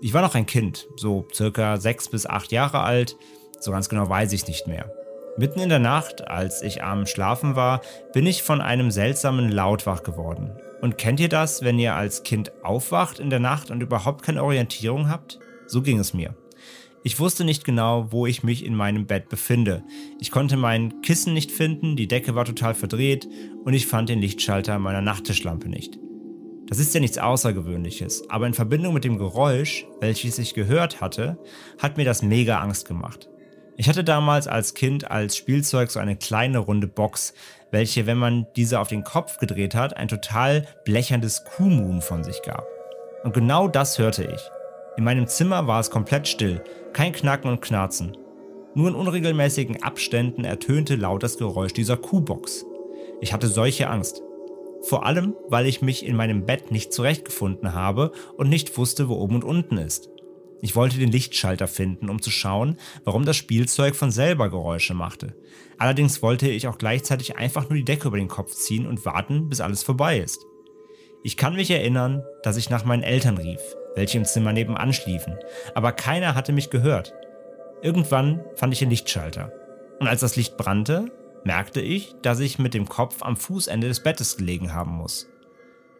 [0.00, 3.16] Ich war noch ein Kind, so circa sechs bis acht Jahre alt,
[3.60, 4.92] so ganz genau weiß ich nicht mehr.
[5.36, 7.80] Mitten in der Nacht, als ich am Schlafen war,
[8.12, 10.50] bin ich von einem seltsamen Laut wach geworden.
[10.80, 14.42] Und kennt ihr das, wenn ihr als Kind aufwacht in der Nacht und überhaupt keine
[14.42, 15.38] Orientierung habt?
[15.66, 16.34] So ging es mir.
[17.08, 19.82] Ich wusste nicht genau, wo ich mich in meinem Bett befinde.
[20.20, 23.26] Ich konnte mein Kissen nicht finden, die Decke war total verdreht
[23.64, 25.98] und ich fand den Lichtschalter meiner Nachttischlampe nicht.
[26.66, 31.38] Das ist ja nichts Außergewöhnliches, aber in Verbindung mit dem Geräusch, welches ich gehört hatte,
[31.78, 33.30] hat mir das mega Angst gemacht.
[33.78, 37.32] Ich hatte damals als Kind als Spielzeug so eine kleine runde Box,
[37.70, 42.42] welche, wenn man diese auf den Kopf gedreht hat, ein total blecherndes Kuhmuhn von sich
[42.42, 42.66] gab.
[43.24, 44.42] Und genau das hörte ich.
[44.98, 46.60] In meinem Zimmer war es komplett still,
[46.92, 48.16] kein Knacken und Knarzen.
[48.74, 52.64] Nur in unregelmäßigen Abständen ertönte laut das Geräusch dieser Kuhbox.
[53.20, 54.22] Ich hatte solche Angst.
[54.82, 59.14] Vor allem, weil ich mich in meinem Bett nicht zurechtgefunden habe und nicht wusste, wo
[59.14, 60.08] oben und unten ist.
[60.60, 65.34] Ich wollte den Lichtschalter finden, um zu schauen, warum das Spielzeug von selber Geräusche machte.
[65.78, 69.48] Allerdings wollte ich auch gleichzeitig einfach nur die Decke über den Kopf ziehen und warten,
[69.48, 70.44] bis alles vorbei ist.
[71.22, 73.60] Ich kann mich erinnern, dass ich nach meinen Eltern rief,
[73.94, 75.38] welche im Zimmer nebenan schliefen,
[75.74, 77.14] aber keiner hatte mich gehört.
[77.82, 79.52] Irgendwann fand ich den Lichtschalter.
[80.00, 81.06] Und als das Licht brannte,
[81.44, 85.28] merkte ich, dass ich mit dem Kopf am Fußende des Bettes gelegen haben muss.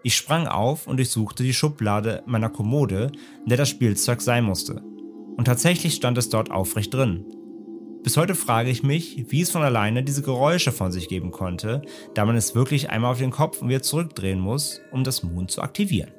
[0.03, 3.11] Ich sprang auf und durchsuchte die Schublade meiner Kommode,
[3.43, 4.83] in der das Spielzeug sein musste.
[5.37, 7.25] Und tatsächlich stand es dort aufrecht drin.
[8.03, 11.83] Bis heute frage ich mich, wie es von alleine diese Geräusche von sich geben konnte,
[12.15, 15.49] da man es wirklich einmal auf den Kopf und wieder zurückdrehen muss, um das Moon
[15.49, 16.13] zu aktivieren.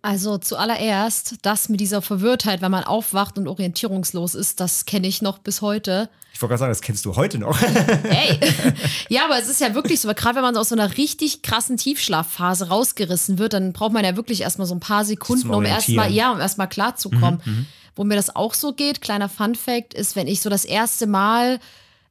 [0.00, 5.22] Also zuallererst, das mit dieser Verwirrtheit, wenn man aufwacht und orientierungslos ist, das kenne ich
[5.22, 6.08] noch bis heute.
[6.32, 7.60] Ich wollte gerade sagen, das kennst du heute noch.
[8.04, 8.38] Ey.
[9.08, 11.76] ja, aber es ist ja wirklich so, gerade wenn man aus so einer richtig krassen
[11.76, 16.12] Tiefschlafphase rausgerissen wird, dann braucht man ja wirklich erstmal so ein paar Sekunden, um erstmal,
[16.12, 17.40] ja, um erstmal klarzukommen.
[17.44, 20.64] Mhm, Wo mir das auch so geht, kleiner Fun Fact, ist, wenn ich so das
[20.64, 21.58] erste Mal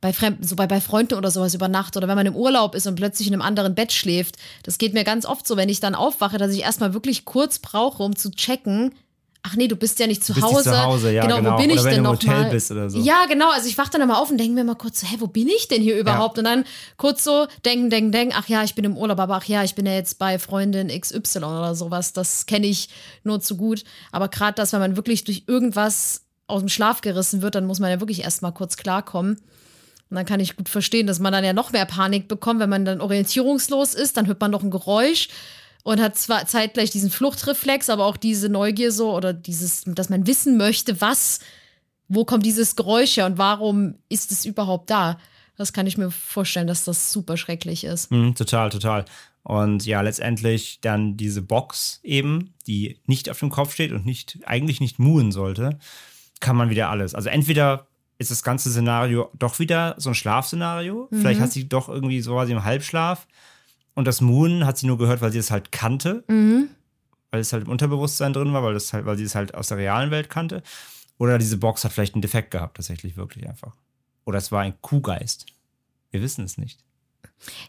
[0.01, 2.75] bei Fremden, so bei, bei Freunden oder sowas über Nacht oder wenn man im Urlaub
[2.75, 4.35] ist und plötzlich in einem anderen Bett schläft.
[4.63, 7.59] Das geht mir ganz oft so, wenn ich dann aufwache, dass ich erstmal wirklich kurz
[7.59, 8.93] brauche, um zu checken,
[9.47, 10.63] ach nee, du bist ja nicht zu Hause.
[10.63, 11.53] zu Hause, ja, genau, genau.
[11.53, 12.49] wo bin Oder ich wenn denn noch Hotel mal?
[12.49, 12.99] bist oder so.
[12.99, 13.49] Ja, genau.
[13.51, 15.47] Also ich wache dann immer auf und denke mir mal kurz so, hä, wo bin
[15.47, 16.37] ich denn hier überhaupt?
[16.37, 16.65] Und dann
[16.97, 19.75] kurz so denken, denken, denken, ach ja, ich bin im Urlaub, aber ach ja, ich
[19.75, 22.13] bin ja jetzt bei Freundin XY oder sowas.
[22.13, 22.89] Das kenne ich
[23.23, 23.83] nur zu gut.
[24.11, 27.79] Aber gerade das, wenn man wirklich durch irgendwas aus dem Schlaf gerissen wird, dann muss
[27.79, 29.39] man ja wirklich erstmal kurz klarkommen.
[30.09, 32.69] Und dann kann ich gut verstehen, dass man dann ja noch mehr Panik bekommt, wenn
[32.69, 35.27] man dann orientierungslos ist, dann hört man doch ein Geräusch
[35.83, 40.27] und hat zwar zeitgleich diesen Fluchtreflex, aber auch diese Neugier so oder dieses, dass man
[40.27, 41.39] wissen möchte, was,
[42.07, 45.17] wo kommt dieses Geräusch her und warum ist es überhaupt da?
[45.57, 48.11] Das kann ich mir vorstellen, dass das super schrecklich ist.
[48.11, 49.05] Mhm, total, total.
[49.43, 54.39] Und ja, letztendlich dann diese Box eben, die nicht auf dem Kopf steht und nicht,
[54.45, 55.79] eigentlich nicht muhen sollte,
[56.41, 57.15] kann man wieder alles.
[57.15, 57.87] Also entweder
[58.17, 61.07] ist das ganze Szenario doch wieder so ein Schlafszenario.
[61.11, 63.27] Vielleicht hat sie doch irgendwie so quasi im Halbschlaf.
[63.93, 66.23] Und das Moon hat sie nur gehört, weil sie es halt kannte.
[67.31, 69.67] Weil es halt im Unterbewusstsein drin war, weil, das halt, weil sie es halt aus
[69.67, 70.63] der realen Welt kannte.
[71.19, 73.73] Oder diese Box hat vielleicht einen Defekt gehabt, tatsächlich wirklich einfach.
[74.25, 75.45] Oder es war ein Kuhgeist.
[76.11, 76.79] Wir wissen es nicht.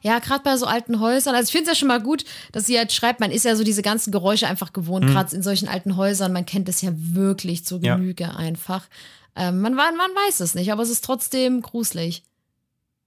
[0.02, 1.34] Ja, gerade bei so alten Häusern.
[1.34, 3.54] Also ich finde es ja schon mal gut, dass sie halt schreibt, man ist ja
[3.54, 6.32] so diese ganzen Geräusche einfach gewohnt, gerade in solchen alten Häusern.
[6.32, 7.96] Man kennt es ja wirklich zur Ja.
[7.96, 8.86] Genüge einfach.
[9.38, 12.22] Ähm, man, wa- man weiß es nicht, aber es ist trotzdem gruselig.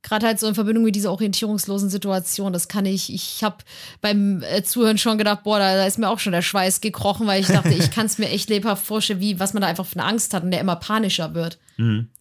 [0.03, 3.57] Gerade halt so in Verbindung mit dieser orientierungslosen Situation, das kann ich, ich habe
[4.01, 7.27] beim äh, Zuhören schon gedacht, boah, da, da ist mir auch schon der Schweiß gekrochen,
[7.27, 9.86] weil ich dachte, ich kann es mir echt lebhaft vorstellen, wie, was man da einfach
[9.86, 11.59] für eine Angst hat und der immer panischer wird.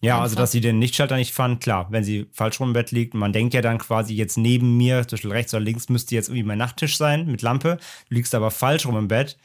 [0.01, 0.43] Ja, also Einfach.
[0.43, 3.31] dass sie den Lichtschalter nicht fand, klar, wenn sie falsch rum im Bett liegt, man
[3.33, 6.57] denkt ja dann quasi jetzt neben mir, Beispiel rechts oder links, müsste jetzt irgendwie mein
[6.59, 7.77] Nachttisch sein mit Lampe,
[8.09, 9.37] du liegst aber falsch rum im Bett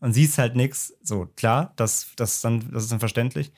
[0.00, 0.94] und siehst halt nichts.
[1.02, 3.50] So, klar, das, das, dann, das ist dann verständlich.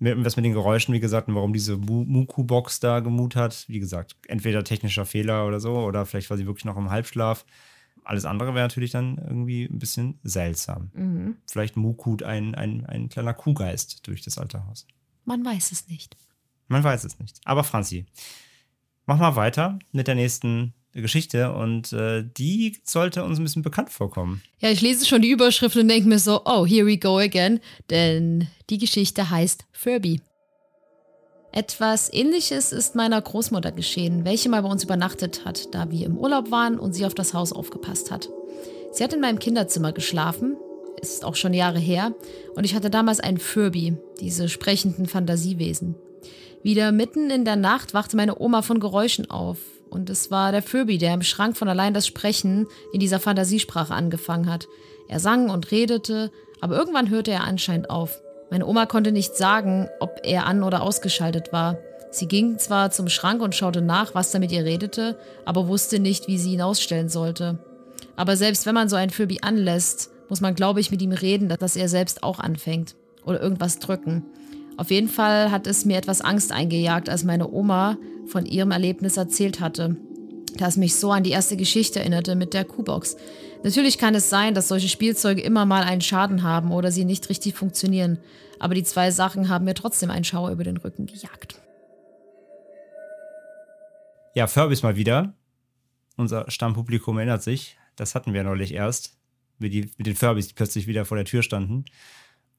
[0.00, 3.64] Mit, was mit den Geräuschen, wie gesagt, und warum diese Mu- Muku-Box da gemut hat,
[3.68, 7.46] wie gesagt, entweder technischer Fehler oder so, oder vielleicht war sie wirklich noch im Halbschlaf.
[8.02, 10.90] Alles andere wäre natürlich dann irgendwie ein bisschen seltsam.
[11.50, 14.86] Vielleicht mukut ein, ein, ein kleiner Kuhgeist durch das alte Haus.
[15.24, 16.16] Man weiß es nicht.
[16.68, 17.40] Man weiß es nicht.
[17.44, 18.04] Aber Franzi,
[19.06, 23.90] mach mal weiter mit der nächsten Geschichte und äh, die sollte uns ein bisschen bekannt
[23.90, 24.42] vorkommen.
[24.60, 27.60] Ja, ich lese schon die Überschrift und denke mir so, oh, here we go again.
[27.90, 30.20] Denn die Geschichte heißt Furby.
[31.52, 36.18] Etwas ähnliches ist meiner Großmutter geschehen, welche mal bei uns übernachtet hat, da wir im
[36.18, 38.28] Urlaub waren und sie auf das Haus aufgepasst hat.
[38.90, 40.56] Sie hat in meinem Kinderzimmer geschlafen,
[41.00, 42.12] ist auch schon Jahre her,
[42.56, 45.94] und ich hatte damals einen Furby, diese sprechenden Fantasiewesen.
[46.64, 49.58] Wieder mitten in der Nacht wachte meine Oma von Geräuschen auf.
[49.94, 53.94] Und es war der Furby, der im Schrank von allein das Sprechen in dieser Fantasiesprache
[53.94, 54.66] angefangen hat.
[55.08, 58.20] Er sang und redete, aber irgendwann hörte er anscheinend auf.
[58.50, 61.78] Meine Oma konnte nicht sagen, ob er an- oder ausgeschaltet war.
[62.10, 65.98] Sie ging zwar zum Schrank und schaute nach, was da mit ihr redete, aber wusste
[65.98, 67.58] nicht, wie sie ihn ausstellen sollte.
[68.16, 71.48] Aber selbst wenn man so einen Furby anlässt, muss man, glaube ich, mit ihm reden,
[71.48, 72.94] dass er selbst auch anfängt.
[73.24, 74.24] Oder irgendwas drücken.
[74.76, 79.16] Auf jeden Fall hat es mir etwas Angst eingejagt, als meine Oma von ihrem Erlebnis
[79.16, 79.96] erzählt hatte.
[80.56, 83.16] Das mich so an die erste Geschichte erinnerte mit der Kuhbox.
[83.64, 87.28] Natürlich kann es sein, dass solche Spielzeuge immer mal einen Schaden haben oder sie nicht
[87.28, 88.18] richtig funktionieren.
[88.60, 91.60] Aber die zwei Sachen haben mir trotzdem einen Schauer über den Rücken gejagt.
[94.34, 95.34] Ja, Furbys mal wieder.
[96.16, 97.76] Unser Stammpublikum erinnert sich.
[97.96, 99.16] Das hatten wir neulich erst.
[99.58, 101.84] Mit, die, mit den Furbys, die plötzlich wieder vor der Tür standen.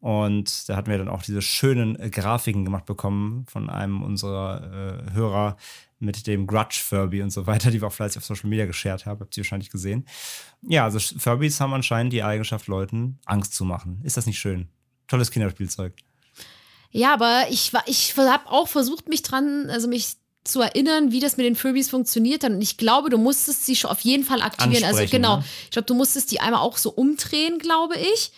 [0.06, 5.02] Und da hatten wir dann auch diese schönen äh, Grafiken gemacht bekommen von einem unserer
[5.10, 5.58] äh, Hörer
[5.98, 9.08] mit dem Grudge Furby und so weiter, die wir auch fleißig auf Social Media geshared
[9.08, 9.20] haben.
[9.20, 10.06] Habt ihr wahrscheinlich gesehen.
[10.62, 14.00] Ja, also Furbys haben anscheinend die Eigenschaft, Leuten Angst zu machen.
[14.04, 14.68] Ist das nicht schön?
[15.08, 15.96] Tolles Kinderspielzeug.
[16.92, 21.20] Ja, aber ich, war- ich habe auch versucht, mich dran, also mich zu erinnern, wie
[21.20, 22.52] das mit den Furbys funktioniert hat.
[22.52, 24.84] Und ich glaube, du musstest sie schon auf jeden Fall aktivieren.
[24.84, 25.46] Also Ansprechen, genau, ne?
[25.64, 28.32] ich glaube, du musstest die einmal auch so umdrehen, glaube ich.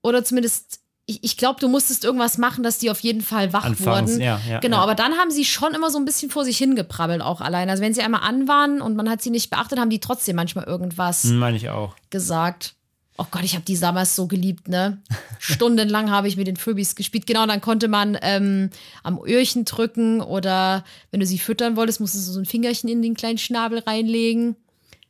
[0.00, 3.64] Oder zumindest ich, ich glaube, du musstest irgendwas machen, dass die auf jeden Fall wach
[3.64, 4.20] Anfangs, wurden.
[4.22, 4.82] ja, ja, genau, ja.
[4.82, 7.70] aber dann haben sie schon immer so ein bisschen vor sich hingeprabbelt, auch allein.
[7.70, 10.36] Also wenn sie einmal an waren und man hat sie nicht beachtet, haben die trotzdem
[10.36, 11.94] manchmal irgendwas Hm, Meine ich auch.
[12.10, 12.74] gesagt.
[13.18, 14.98] Oh Gott, ich habe die damals so geliebt, ne?
[15.38, 17.26] Stundenlang habe ich mit den Furbies gespielt.
[17.26, 18.68] Genau, dann konnte man ähm,
[19.02, 23.00] am Öhrchen drücken oder wenn du sie füttern wolltest, musstest du so ein Fingerchen in
[23.00, 24.56] den kleinen Schnabel reinlegen.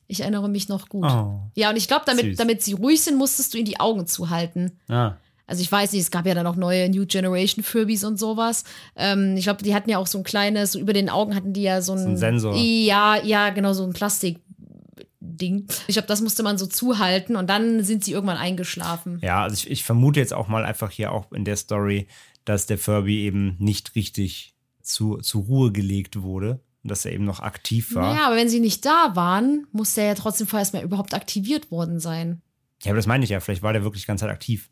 [0.06, 1.04] Ich erinnere mich noch gut.
[1.10, 1.40] Oh.
[1.56, 2.16] Ja, und ich glaube, Süß.
[2.16, 4.78] damit, damit sie ruhig sind, musstest du ihnen die Augen zuhalten.
[4.88, 5.14] Ah.
[5.46, 8.64] Also ich weiß nicht, es gab ja dann auch neue New Generation Furbies und sowas.
[8.96, 11.52] Ähm, ich glaube, die hatten ja auch so ein kleines, so über den Augen hatten
[11.52, 12.56] die ja so ein, So ein Sensor.
[12.56, 15.66] Ja, ja, genau, so ein Plastikding.
[15.86, 19.20] Ich glaube, das musste man so zuhalten und dann sind sie irgendwann eingeschlafen.
[19.22, 22.08] Ja, also ich, ich vermute jetzt auch mal einfach hier auch in der Story,
[22.44, 27.24] dass der Furby eben nicht richtig zu, zur Ruhe gelegt wurde und dass er eben
[27.24, 28.14] noch aktiv war.
[28.14, 31.70] Naja, aber wenn sie nicht da waren, muss der ja trotzdem vorerst mal überhaupt aktiviert
[31.70, 32.40] worden sein.
[32.82, 33.40] Ja, aber das meine ich ja.
[33.40, 34.70] Vielleicht war der wirklich die ganze Zeit aktiv.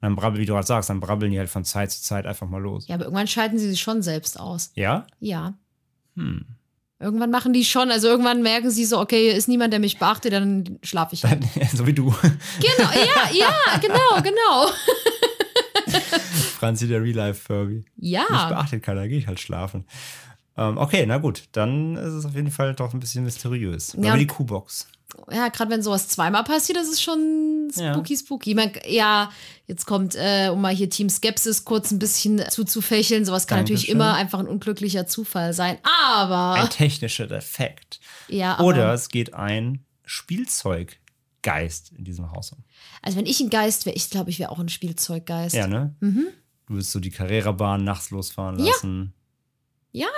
[0.00, 2.46] Dann brabbeln, wie du gerade sagst, dann brabbeln die halt von Zeit zu Zeit einfach
[2.48, 2.86] mal los.
[2.86, 4.70] Ja, aber irgendwann schalten sie sich schon selbst aus.
[4.74, 5.06] Ja?
[5.20, 5.54] Ja.
[6.16, 6.44] Hm.
[6.98, 9.98] Irgendwann machen die schon, also irgendwann merken sie so, okay, hier ist niemand, der mich
[9.98, 11.44] beachtet, dann schlafe ich halt.
[11.74, 12.04] so wie du.
[12.04, 14.70] genau, ja, ja, genau, genau.
[16.58, 17.74] Franzi, der Real-Life-Furby.
[17.74, 18.48] Mich Ja.
[18.48, 19.86] beachtet keiner, gehe ich halt schlafen.
[20.56, 23.94] Ähm, okay, na gut, dann ist es auf jeden Fall doch ein bisschen mysteriös.
[23.98, 24.88] Ja, Aber die Kuhbox.
[25.30, 28.18] Ja, gerade wenn sowas zweimal passiert, das ist schon spooky, Ja.
[28.18, 28.54] spooky.
[28.54, 29.30] Mein, ja,
[29.66, 33.24] jetzt kommt, äh, um mal hier Team Skepsis kurz ein bisschen zuzufächeln.
[33.24, 34.00] Sowas kann natürlich Dankeschön.
[34.00, 35.78] immer einfach ein unglücklicher Zufall sein.
[36.10, 38.00] Aber, Ein technischer Defekt.
[38.28, 42.58] ja, Oder es geht ein Spielzeuggeist in diesem Haus um.
[43.02, 45.54] also wenn ich ein Geist wäre, ich glaube, ich wäre auch ein Spielzeuggeist.
[45.54, 45.94] Ja, ne?
[46.00, 46.26] Mhm.
[46.66, 49.12] Du willst so die Carrera-Bahn nachts losfahren Ja, lassen.
[49.92, 50.08] Ja,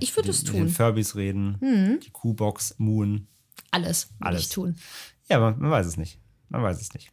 [0.00, 0.68] ich würde es mit den tun.
[0.68, 1.56] Furbies reden.
[1.60, 2.00] Mhm.
[2.00, 3.28] Die Kuhbox, Moon.
[3.70, 4.42] Alles Alles.
[4.42, 4.76] ich tun.
[5.28, 6.18] Ja, man, man weiß es nicht.
[6.48, 7.10] Man weiß es nicht.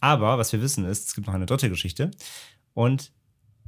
[0.00, 2.10] Aber was wir wissen ist, es gibt noch eine dritte Geschichte.
[2.74, 3.12] Und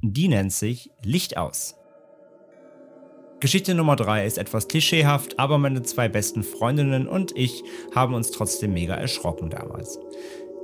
[0.03, 1.77] die nennt sich Licht aus.
[3.41, 7.63] Geschichte Nummer drei ist etwas klischeehaft, aber meine zwei besten Freundinnen und ich
[7.95, 9.99] haben uns trotzdem mega erschrocken damals.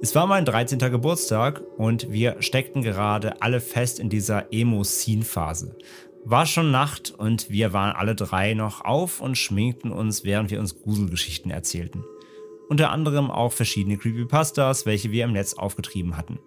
[0.03, 0.79] Es war mein 13.
[0.79, 5.77] Geburtstag und wir steckten gerade alle fest in dieser Emo-Scene-Phase.
[6.25, 10.61] War schon Nacht und wir waren alle drei noch auf und schminkten uns, während wir
[10.61, 12.05] uns Gruselgeschichten erzählten.
[12.69, 16.39] Unter anderem auch verschiedene Creepypastas, welche wir im Netz aufgetrieben hatten.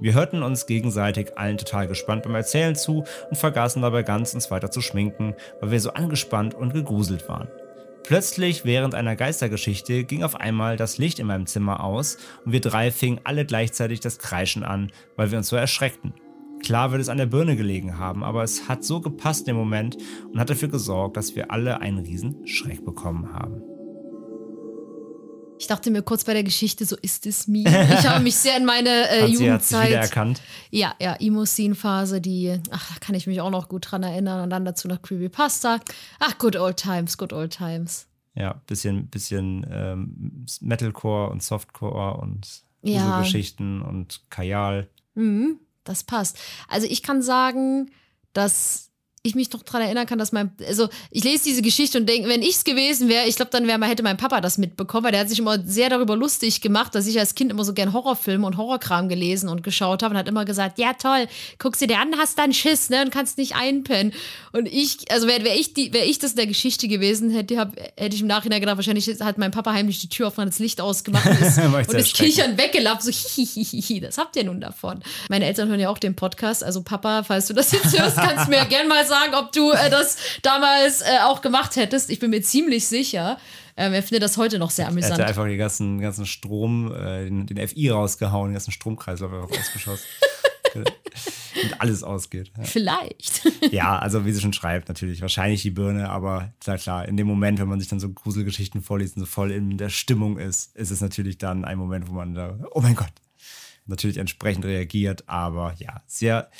[0.00, 4.50] Wir hörten uns gegenseitig allen total gespannt beim Erzählen zu und vergaßen dabei ganz, uns
[4.52, 7.48] weiter zu schminken, weil wir so angespannt und gegruselt waren.
[8.04, 12.60] Plötzlich während einer Geistergeschichte ging auf einmal das Licht in meinem Zimmer aus und wir
[12.60, 16.14] drei fingen alle gleichzeitig das Kreischen an, weil wir uns so erschreckten.
[16.62, 19.96] Klar wird es an der Birne gelegen haben, aber es hat so gepasst im Moment
[20.32, 23.62] und hat dafür gesorgt, dass wir alle einen riesen Schreck bekommen haben.
[25.60, 27.66] Ich dachte mir kurz bei der Geschichte, so ist es mir.
[27.66, 29.88] Ich habe mich sehr in meine äh, Hat sie hat sich Jugendzeit.
[29.88, 30.40] wiedererkannt.
[30.70, 34.44] Ja, ja, Emo-Scene-Phase, die, ach, da kann ich mich auch noch gut dran erinnern.
[34.44, 35.80] Und dann dazu noch Creepypasta.
[36.20, 38.06] Ach, good old times, good old times.
[38.36, 43.18] Ja, bisschen, bisschen ähm, Metalcore und Softcore und Ja.
[43.20, 44.86] Geschichten und Kajal.
[45.16, 46.38] Mhm, das passt.
[46.68, 47.90] Also ich kann sagen,
[48.32, 48.87] dass
[49.22, 52.28] ich mich noch dran erinnern kann, dass mein, also ich lese diese Geschichte und denke,
[52.28, 55.12] wenn ich es gewesen wäre, ich glaube, dann wäre, hätte mein Papa das mitbekommen, weil
[55.12, 57.92] der hat sich immer sehr darüber lustig gemacht, dass ich als Kind immer so gern
[57.92, 61.26] Horrorfilme und Horrorkram gelesen und geschaut habe und hat immer gesagt, ja toll,
[61.58, 64.12] guckst dir dir an, hast dann Schiss, ne, und kannst nicht einpennen.
[64.52, 67.58] Und ich, also wäre wär ich die, wäre ich das in der Geschichte gewesen, hätte,
[67.58, 70.58] hab, hätte ich im Nachhinein gedacht, wahrscheinlich hat mein Papa heimlich die Tür auf das
[70.58, 75.02] Licht ausgemacht und ist, und ist kichern weggelappt, so hihihihi, das habt ihr nun davon.
[75.28, 78.46] Meine Eltern hören ja auch den Podcast, also Papa, falls du das jetzt hörst, kannst
[78.46, 82.10] du mir gerne mal sagen, ob du äh, das damals äh, auch gemacht hättest.
[82.10, 83.38] Ich bin mir ziemlich sicher.
[83.76, 85.20] Ähm, er findet das heute noch sehr Er amüsant.
[85.20, 89.58] hat einfach den ganzen, ganzen Strom, äh, den, den FI rausgehauen, den ganzen Stromkreislauf einfach
[89.58, 90.04] ausgeschossen.
[91.62, 92.52] Und alles ausgeht.
[92.56, 92.64] Ja.
[92.64, 93.42] Vielleicht.
[93.70, 95.22] ja, also wie sie schon schreibt, natürlich.
[95.22, 98.82] Wahrscheinlich die Birne, aber klar, klar, in dem Moment, wenn man sich dann so Gruselgeschichten
[98.82, 102.12] vorliest und so voll in der Stimmung ist, ist es natürlich dann ein Moment, wo
[102.12, 103.12] man da, oh mein Gott,
[103.86, 105.24] natürlich entsprechend reagiert.
[105.28, 106.50] Aber ja, sehr,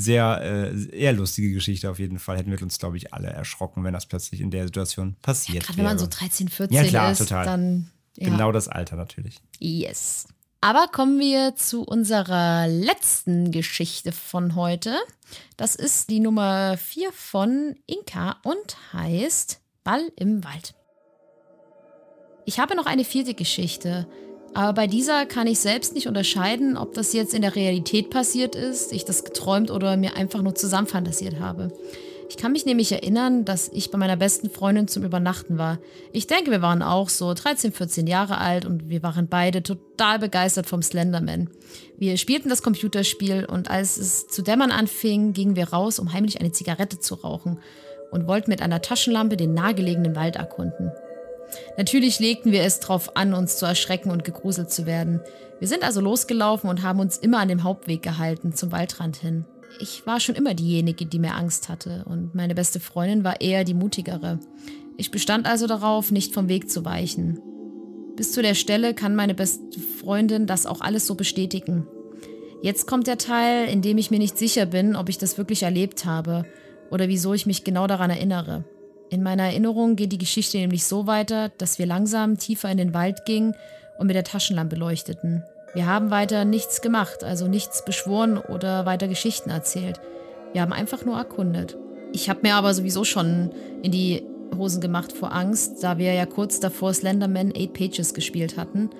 [0.00, 0.40] sehr,
[0.72, 2.38] äh, eher lustige Geschichte auf jeden Fall.
[2.38, 5.78] Hätten wir uns, glaube ich, alle erschrocken, wenn das plötzlich in der Situation passiert Gerade
[5.78, 5.86] wäre.
[5.88, 7.44] wenn man so 13, 14 Ja, klar, ist, total.
[7.44, 7.90] dann.
[8.16, 8.28] Ja.
[8.28, 9.40] Genau das Alter natürlich.
[9.58, 10.28] Yes.
[10.60, 14.96] Aber kommen wir zu unserer letzten Geschichte von heute.
[15.56, 20.74] Das ist die Nummer 4 von Inka und heißt Ball im Wald.
[22.44, 24.06] Ich habe noch eine vierte Geschichte,
[24.54, 28.54] aber bei dieser kann ich selbst nicht unterscheiden, ob das jetzt in der Realität passiert
[28.54, 31.72] ist, ich das geträumt oder mir einfach nur zusammenfantasiert habe.
[32.30, 35.78] Ich kann mich nämlich erinnern, dass ich bei meiner besten Freundin zum Übernachten war.
[36.12, 40.18] Ich denke, wir waren auch so 13, 14 Jahre alt und wir waren beide total
[40.18, 41.48] begeistert vom Slenderman.
[41.96, 46.38] Wir spielten das Computerspiel und als es zu dämmern anfing, gingen wir raus, um heimlich
[46.38, 47.60] eine Zigarette zu rauchen
[48.10, 50.92] und wollten mit einer Taschenlampe den nahegelegenen Wald erkunden.
[51.76, 55.20] Natürlich legten wir es drauf an, uns zu erschrecken und gegruselt zu werden.
[55.58, 59.44] Wir sind also losgelaufen und haben uns immer an dem Hauptweg gehalten, zum Waldrand hin.
[59.80, 63.64] Ich war schon immer diejenige, die mehr Angst hatte, und meine beste Freundin war eher
[63.64, 64.40] die mutigere.
[64.96, 67.40] Ich bestand also darauf, nicht vom Weg zu weichen.
[68.16, 71.86] Bis zu der Stelle kann meine beste Freundin das auch alles so bestätigen.
[72.62, 75.62] Jetzt kommt der Teil, in dem ich mir nicht sicher bin, ob ich das wirklich
[75.62, 76.44] erlebt habe
[76.90, 78.64] oder wieso ich mich genau daran erinnere.
[79.10, 82.92] In meiner Erinnerung geht die Geschichte nämlich so weiter, dass wir langsam tiefer in den
[82.92, 83.54] Wald gingen
[83.98, 85.44] und mit der Taschenlampe leuchteten.
[85.74, 90.00] Wir haben weiter nichts gemacht, also nichts beschworen oder weiter Geschichten erzählt.
[90.52, 91.76] Wir haben einfach nur erkundet.
[92.12, 93.50] Ich habe mir aber sowieso schon
[93.82, 94.22] in die
[94.56, 98.90] Hosen gemacht vor Angst, da wir ja kurz davor Slenderman 8 Pages gespielt hatten.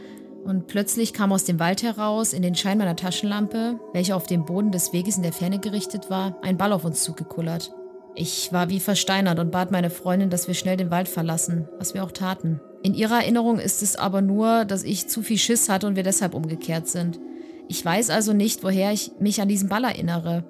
[0.44, 4.44] Und plötzlich kam aus dem Wald heraus, in den Schein meiner Taschenlampe, welche auf dem
[4.44, 7.72] Boden des Weges in der Ferne gerichtet war, ein Ball auf uns zugekullert.
[8.20, 11.94] Ich war wie versteinert und bat meine Freundin, dass wir schnell den Wald verlassen, was
[11.94, 12.60] wir auch taten.
[12.82, 16.02] In ihrer Erinnerung ist es aber nur, dass ich zu viel Schiss hatte und wir
[16.02, 17.20] deshalb umgekehrt sind.
[17.68, 20.42] Ich weiß also nicht, woher ich mich an diesen Ball erinnere.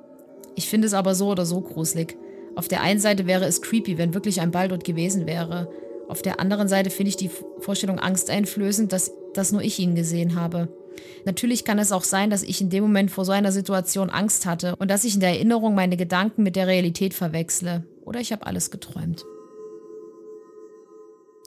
[0.54, 2.16] Ich finde es aber so oder so gruselig.
[2.56, 5.70] Auf der einen Seite wäre es creepy, wenn wirklich ein Ball dort gewesen wäre.
[6.08, 10.40] Auf der anderen Seite finde ich die Vorstellung angsteinflößend, dass, dass nur ich ihn gesehen
[10.40, 10.68] habe.
[11.24, 14.46] Natürlich kann es auch sein, dass ich in dem Moment vor so einer Situation Angst
[14.46, 17.84] hatte und dass ich in der Erinnerung meine Gedanken mit der Realität verwechsle.
[18.04, 19.24] Oder ich habe alles geträumt.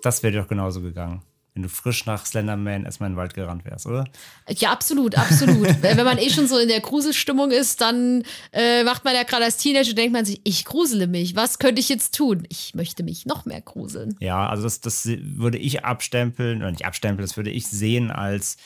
[0.03, 1.21] Das wäre doch genauso gegangen,
[1.53, 4.05] wenn du frisch nach Slenderman erstmal in den Wald gerannt wärst, oder?
[4.47, 5.67] Ja, absolut, absolut.
[5.81, 9.45] wenn man eh schon so in der Gruselstimmung ist, dann äh, macht man ja gerade
[9.45, 12.45] als Teenager, denkt man sich, ich grusele mich, was könnte ich jetzt tun?
[12.49, 14.15] Ich möchte mich noch mehr gruseln.
[14.19, 18.57] Ja, also das, das würde ich abstempeln, oder nicht abstempeln, das würde ich sehen als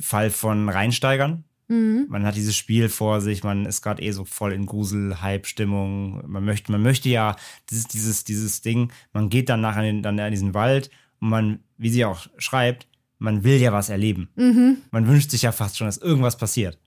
[0.00, 1.44] Fall von Reinsteigern.
[1.68, 2.06] Mhm.
[2.08, 6.22] Man hat dieses Spiel vor sich, man ist gerade eh so voll in Grusel-Hype-Stimmung.
[6.26, 7.36] Man möchte, man möchte ja
[7.70, 10.90] dieses, dieses, dieses Ding, man geht dann nachher in, dann in diesen Wald
[11.20, 12.86] und man, wie sie auch schreibt,
[13.18, 14.28] man will ja was erleben.
[14.36, 14.78] Mhm.
[14.90, 16.78] Man wünscht sich ja fast schon, dass irgendwas passiert.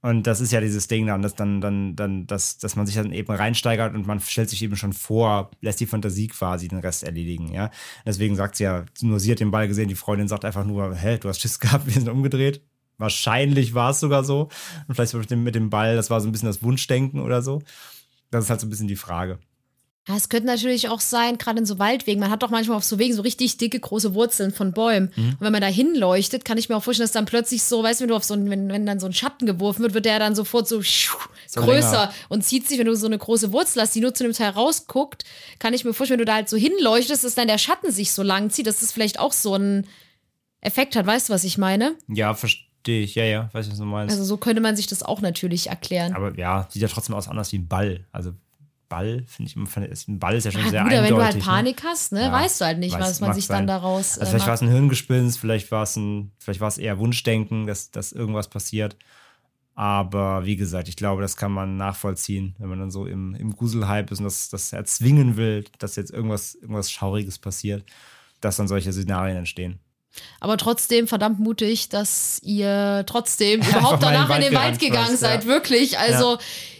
[0.00, 2.94] Und das ist ja dieses Ding dann, dass dann, dann, dann, dass, dass man sich
[2.94, 6.78] dann eben reinsteigert und man stellt sich eben schon vor, lässt die Fantasie quasi den
[6.78, 7.70] Rest erledigen, ja.
[8.06, 10.94] Deswegen sagt sie ja, nur sie hat den Ball gesehen, die Freundin sagt einfach nur,
[10.94, 12.62] hä, du hast Schiss gehabt, wir sind umgedreht.
[12.96, 14.48] Wahrscheinlich war es sogar so.
[14.86, 17.42] Und vielleicht mit dem, mit dem Ball, das war so ein bisschen das Wunschdenken oder
[17.42, 17.62] so.
[18.30, 19.38] Das ist halt so ein bisschen die Frage.
[20.08, 22.84] Ja, es könnte natürlich auch sein, gerade in so Waldwegen, man hat doch manchmal auf
[22.84, 25.12] so Wegen so richtig dicke, große Wurzeln von Bäumen.
[25.14, 25.28] Mhm.
[25.28, 28.00] Und wenn man da hinleuchtet, kann ich mir auch vorstellen, dass dann plötzlich so, weißt
[28.00, 30.06] du, wenn du auf so einen, wenn, wenn dann so ein Schatten geworfen wird, wird
[30.06, 32.12] der dann sofort so, so größer länger.
[32.30, 34.50] und zieht sich, wenn du so eine große Wurzel hast, die nur zu einem Teil
[34.50, 35.24] rausguckt,
[35.58, 38.12] kann ich mir vorstellen, wenn du da halt so hinleuchtest, dass dann der Schatten sich
[38.12, 39.86] so lang zieht, dass das vielleicht auch so ein
[40.62, 41.06] Effekt hat.
[41.06, 41.94] Weißt du, was ich meine?
[42.08, 44.12] Ja, verstehe Verstehe ich, ja, ja, weiß ich, was du meinst.
[44.14, 46.14] Also so könnte man sich das auch natürlich erklären.
[46.14, 48.06] Aber ja, sieht ja trotzdem aus anders wie ein Ball.
[48.12, 48.32] Also
[48.88, 51.10] Ball, finde ich immer, ein Ball ist ja schon ja, sehr gut, eindeutig.
[51.10, 51.42] wenn du halt ne?
[51.42, 51.90] Panik ne?
[51.90, 53.58] hast, ne, ja, weißt du halt nicht, was man sich sein.
[53.58, 54.18] dann daraus.
[54.18, 57.66] Also vielleicht war es ein Hirngespinst, vielleicht war es ein, vielleicht war es eher Wunschdenken,
[57.66, 58.96] dass, dass irgendwas passiert.
[59.74, 63.54] Aber wie gesagt, ich glaube, das kann man nachvollziehen, wenn man dann so im, im
[63.54, 67.84] Gruselhype ist und das, das erzwingen will, dass jetzt irgendwas, irgendwas Schauriges passiert,
[68.40, 69.78] dass dann solche Szenarien entstehen.
[70.40, 75.44] Aber trotzdem verdammt mutig, dass ihr trotzdem überhaupt danach in den Wald gegangen seid.
[75.44, 75.50] Ja.
[75.50, 75.98] Wirklich.
[75.98, 76.38] Also, ja.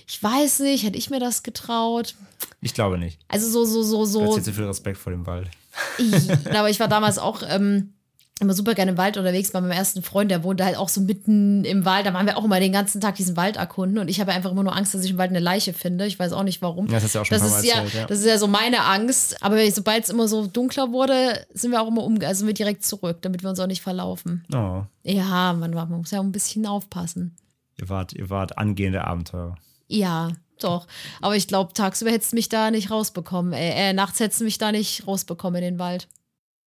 [0.09, 2.15] Ich weiß nicht, hätte ich mir das getraut?
[2.63, 3.21] Ich glaube nicht.
[3.29, 4.21] Also so, so, so, so.
[4.21, 5.51] Du hast jetzt so viel Respekt vor dem Wald.
[5.99, 7.93] Ich, aber ich war damals auch ähm,
[8.41, 11.03] immer super gerne im Wald unterwegs bei meinem ersten Freund, der wohnte halt auch so
[11.03, 12.07] mitten im Wald.
[12.07, 14.51] Da waren wir auch immer den ganzen Tag diesen Wald erkunden und ich habe einfach
[14.51, 16.07] immer nur Angst, dass ich im Wald eine Leiche finde.
[16.07, 16.87] Ich weiß auch nicht warum.
[16.87, 18.47] Ja, das ist ja auch schon das ist erzählt, ja, ja, Das ist ja so
[18.47, 19.43] meine Angst.
[19.43, 22.55] Aber sobald es immer so dunkler wurde, sind wir auch immer um, also sind wir
[22.55, 24.45] direkt zurück, damit wir uns auch nicht verlaufen.
[24.55, 24.85] Oh.
[25.03, 27.37] Ja, man, man muss ja ein bisschen aufpassen.
[27.77, 29.57] Ihr wart, ihr wart angehende Abenteurer.
[29.89, 30.31] Ja,
[30.61, 30.87] doch.
[31.21, 33.53] Aber ich glaube, tagsüber hättest du mich da nicht rausbekommen.
[33.53, 36.09] Äh, äh, nachts hättest du mich da nicht rausbekommen in den Wald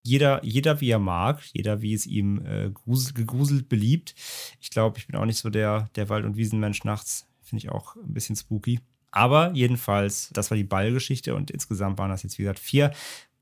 [0.04, 4.16] jeder, jeder wie er mag, jeder wie es ihm äh, grusel, gegruselt beliebt.
[4.60, 7.28] Ich glaube, ich bin auch nicht so der, der Wald- und Wiesenmensch nachts.
[7.42, 8.80] Finde ich auch ein bisschen spooky.
[9.12, 12.92] Aber jedenfalls, das war die Ballgeschichte und insgesamt waren das jetzt, wie gesagt, vier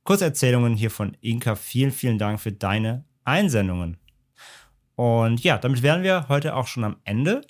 [0.03, 1.55] Kurzerzählungen hier von Inka.
[1.55, 3.97] Vielen, vielen Dank für deine Einsendungen.
[4.95, 7.45] Und ja, damit wären wir heute auch schon am Ende.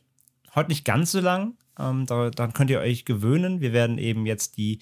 [0.53, 1.55] Heute nicht ganz so lang.
[1.79, 3.61] Ähm, da, dann könnt ihr euch gewöhnen.
[3.61, 4.79] Wir werden eben jetzt die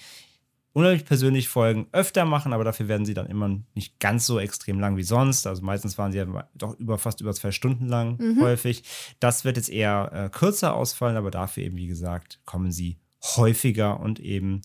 [0.74, 4.80] unheimlich persönlich Folgen öfter machen, aber dafür werden sie dann immer nicht ganz so extrem
[4.80, 5.48] lang wie sonst.
[5.48, 8.42] Also meistens waren sie ja doch über fast über zwei Stunden lang mhm.
[8.42, 8.84] häufig.
[9.20, 13.00] Das wird jetzt eher äh, kürzer ausfallen, aber dafür eben, wie gesagt, kommen sie
[13.36, 14.62] häufiger und eben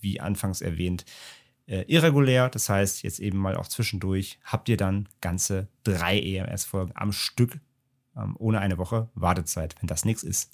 [0.00, 1.04] wie anfangs erwähnt,
[1.66, 2.48] äh, irregulär.
[2.48, 7.58] Das heißt, jetzt eben mal auch zwischendurch habt ihr dann ganze drei EMS-Folgen am Stück
[8.16, 10.52] ähm, ohne eine Woche Wartezeit, wenn das nichts ist.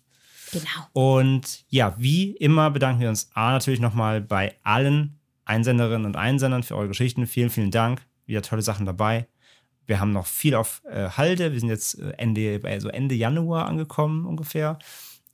[0.53, 0.87] Genau.
[0.93, 6.63] Und ja, wie immer bedanken wir uns A natürlich nochmal bei allen Einsenderinnen und Einsendern
[6.63, 7.27] für eure Geschichten.
[7.27, 8.03] Vielen, vielen Dank.
[8.27, 9.27] Wieder tolle Sachen dabei.
[9.87, 11.53] Wir haben noch viel auf äh, Halde.
[11.53, 14.79] Wir sind jetzt äh, Ende, also Ende Januar angekommen ungefähr.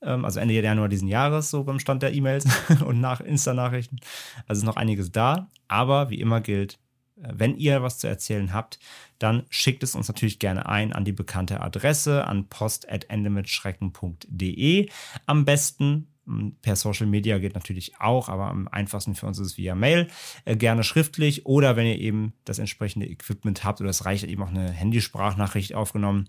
[0.00, 2.46] Ähm, also Ende Januar diesen Jahres, so beim Stand der E-Mails
[2.84, 3.98] und nach Insta-Nachrichten.
[4.46, 5.50] Also ist noch einiges da.
[5.66, 6.78] Aber wie immer gilt,
[7.20, 8.78] wenn ihr was zu erzählen habt,
[9.18, 14.88] dann schickt es uns natürlich gerne ein an die bekannte Adresse an post.endemitschrecken.de.
[15.26, 19.46] Am besten hm, per Social Media geht natürlich auch, aber am einfachsten für uns ist
[19.46, 20.08] es via Mail.
[20.44, 24.42] Äh, gerne schriftlich oder wenn ihr eben das entsprechende Equipment habt oder es reicht eben
[24.42, 26.28] auch eine Handysprachnachricht aufgenommen.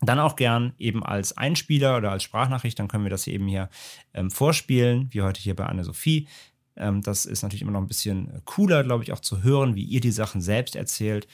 [0.00, 3.48] Dann auch gern eben als Einspieler oder als Sprachnachricht, dann können wir das hier eben
[3.48, 3.68] hier
[4.12, 6.28] ähm, vorspielen, wie heute hier bei Anne-Sophie.
[6.76, 9.84] Ähm, das ist natürlich immer noch ein bisschen cooler, glaube ich, auch zu hören, wie
[9.84, 11.26] ihr die Sachen selbst erzählt.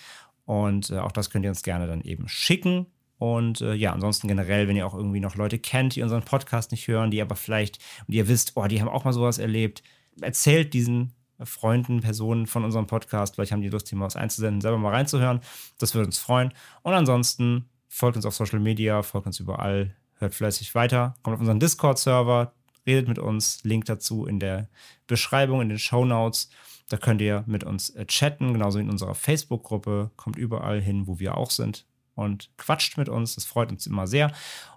[0.45, 2.86] Und äh, auch das könnt ihr uns gerne dann eben schicken.
[3.18, 6.70] Und äh, ja, ansonsten generell, wenn ihr auch irgendwie noch Leute kennt, die unseren Podcast
[6.70, 9.82] nicht hören, die aber vielleicht, und ihr wisst, oh, die haben auch mal sowas erlebt,
[10.20, 11.12] erzählt diesen
[11.45, 13.34] Freunden, Personen von unserem Podcast.
[13.34, 15.41] Vielleicht haben die Lust, hier mal was einzusenden, selber mal reinzuhören.
[15.78, 16.53] Das würde uns freuen.
[16.82, 21.41] Und ansonsten folgt uns auf Social Media, folgt uns überall, hört fleißig weiter, kommt auf
[21.41, 22.53] unseren Discord-Server,
[22.87, 23.62] redet mit uns.
[23.64, 24.68] Link dazu in der
[25.07, 26.51] Beschreibung, in den Show Notes.
[26.89, 30.11] Da könnt ihr mit uns äh, chatten, genauso in unserer Facebook-Gruppe.
[30.16, 33.35] Kommt überall hin, wo wir auch sind und quatscht mit uns.
[33.35, 34.33] Das freut uns immer sehr.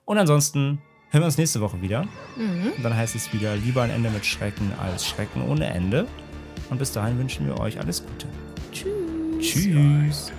[0.06, 2.04] Und ansonsten hören wir uns nächste Woche wieder.
[2.38, 2.74] Mhm.
[2.78, 6.08] Und dann heißt es wieder lieber ein Ende mit Schrecken als Schrecken ohne Ende.
[6.70, 8.28] Und bis dahin wünschen wir euch alles Gute.
[8.72, 8.92] Tschüss.
[9.40, 10.32] Tschüss.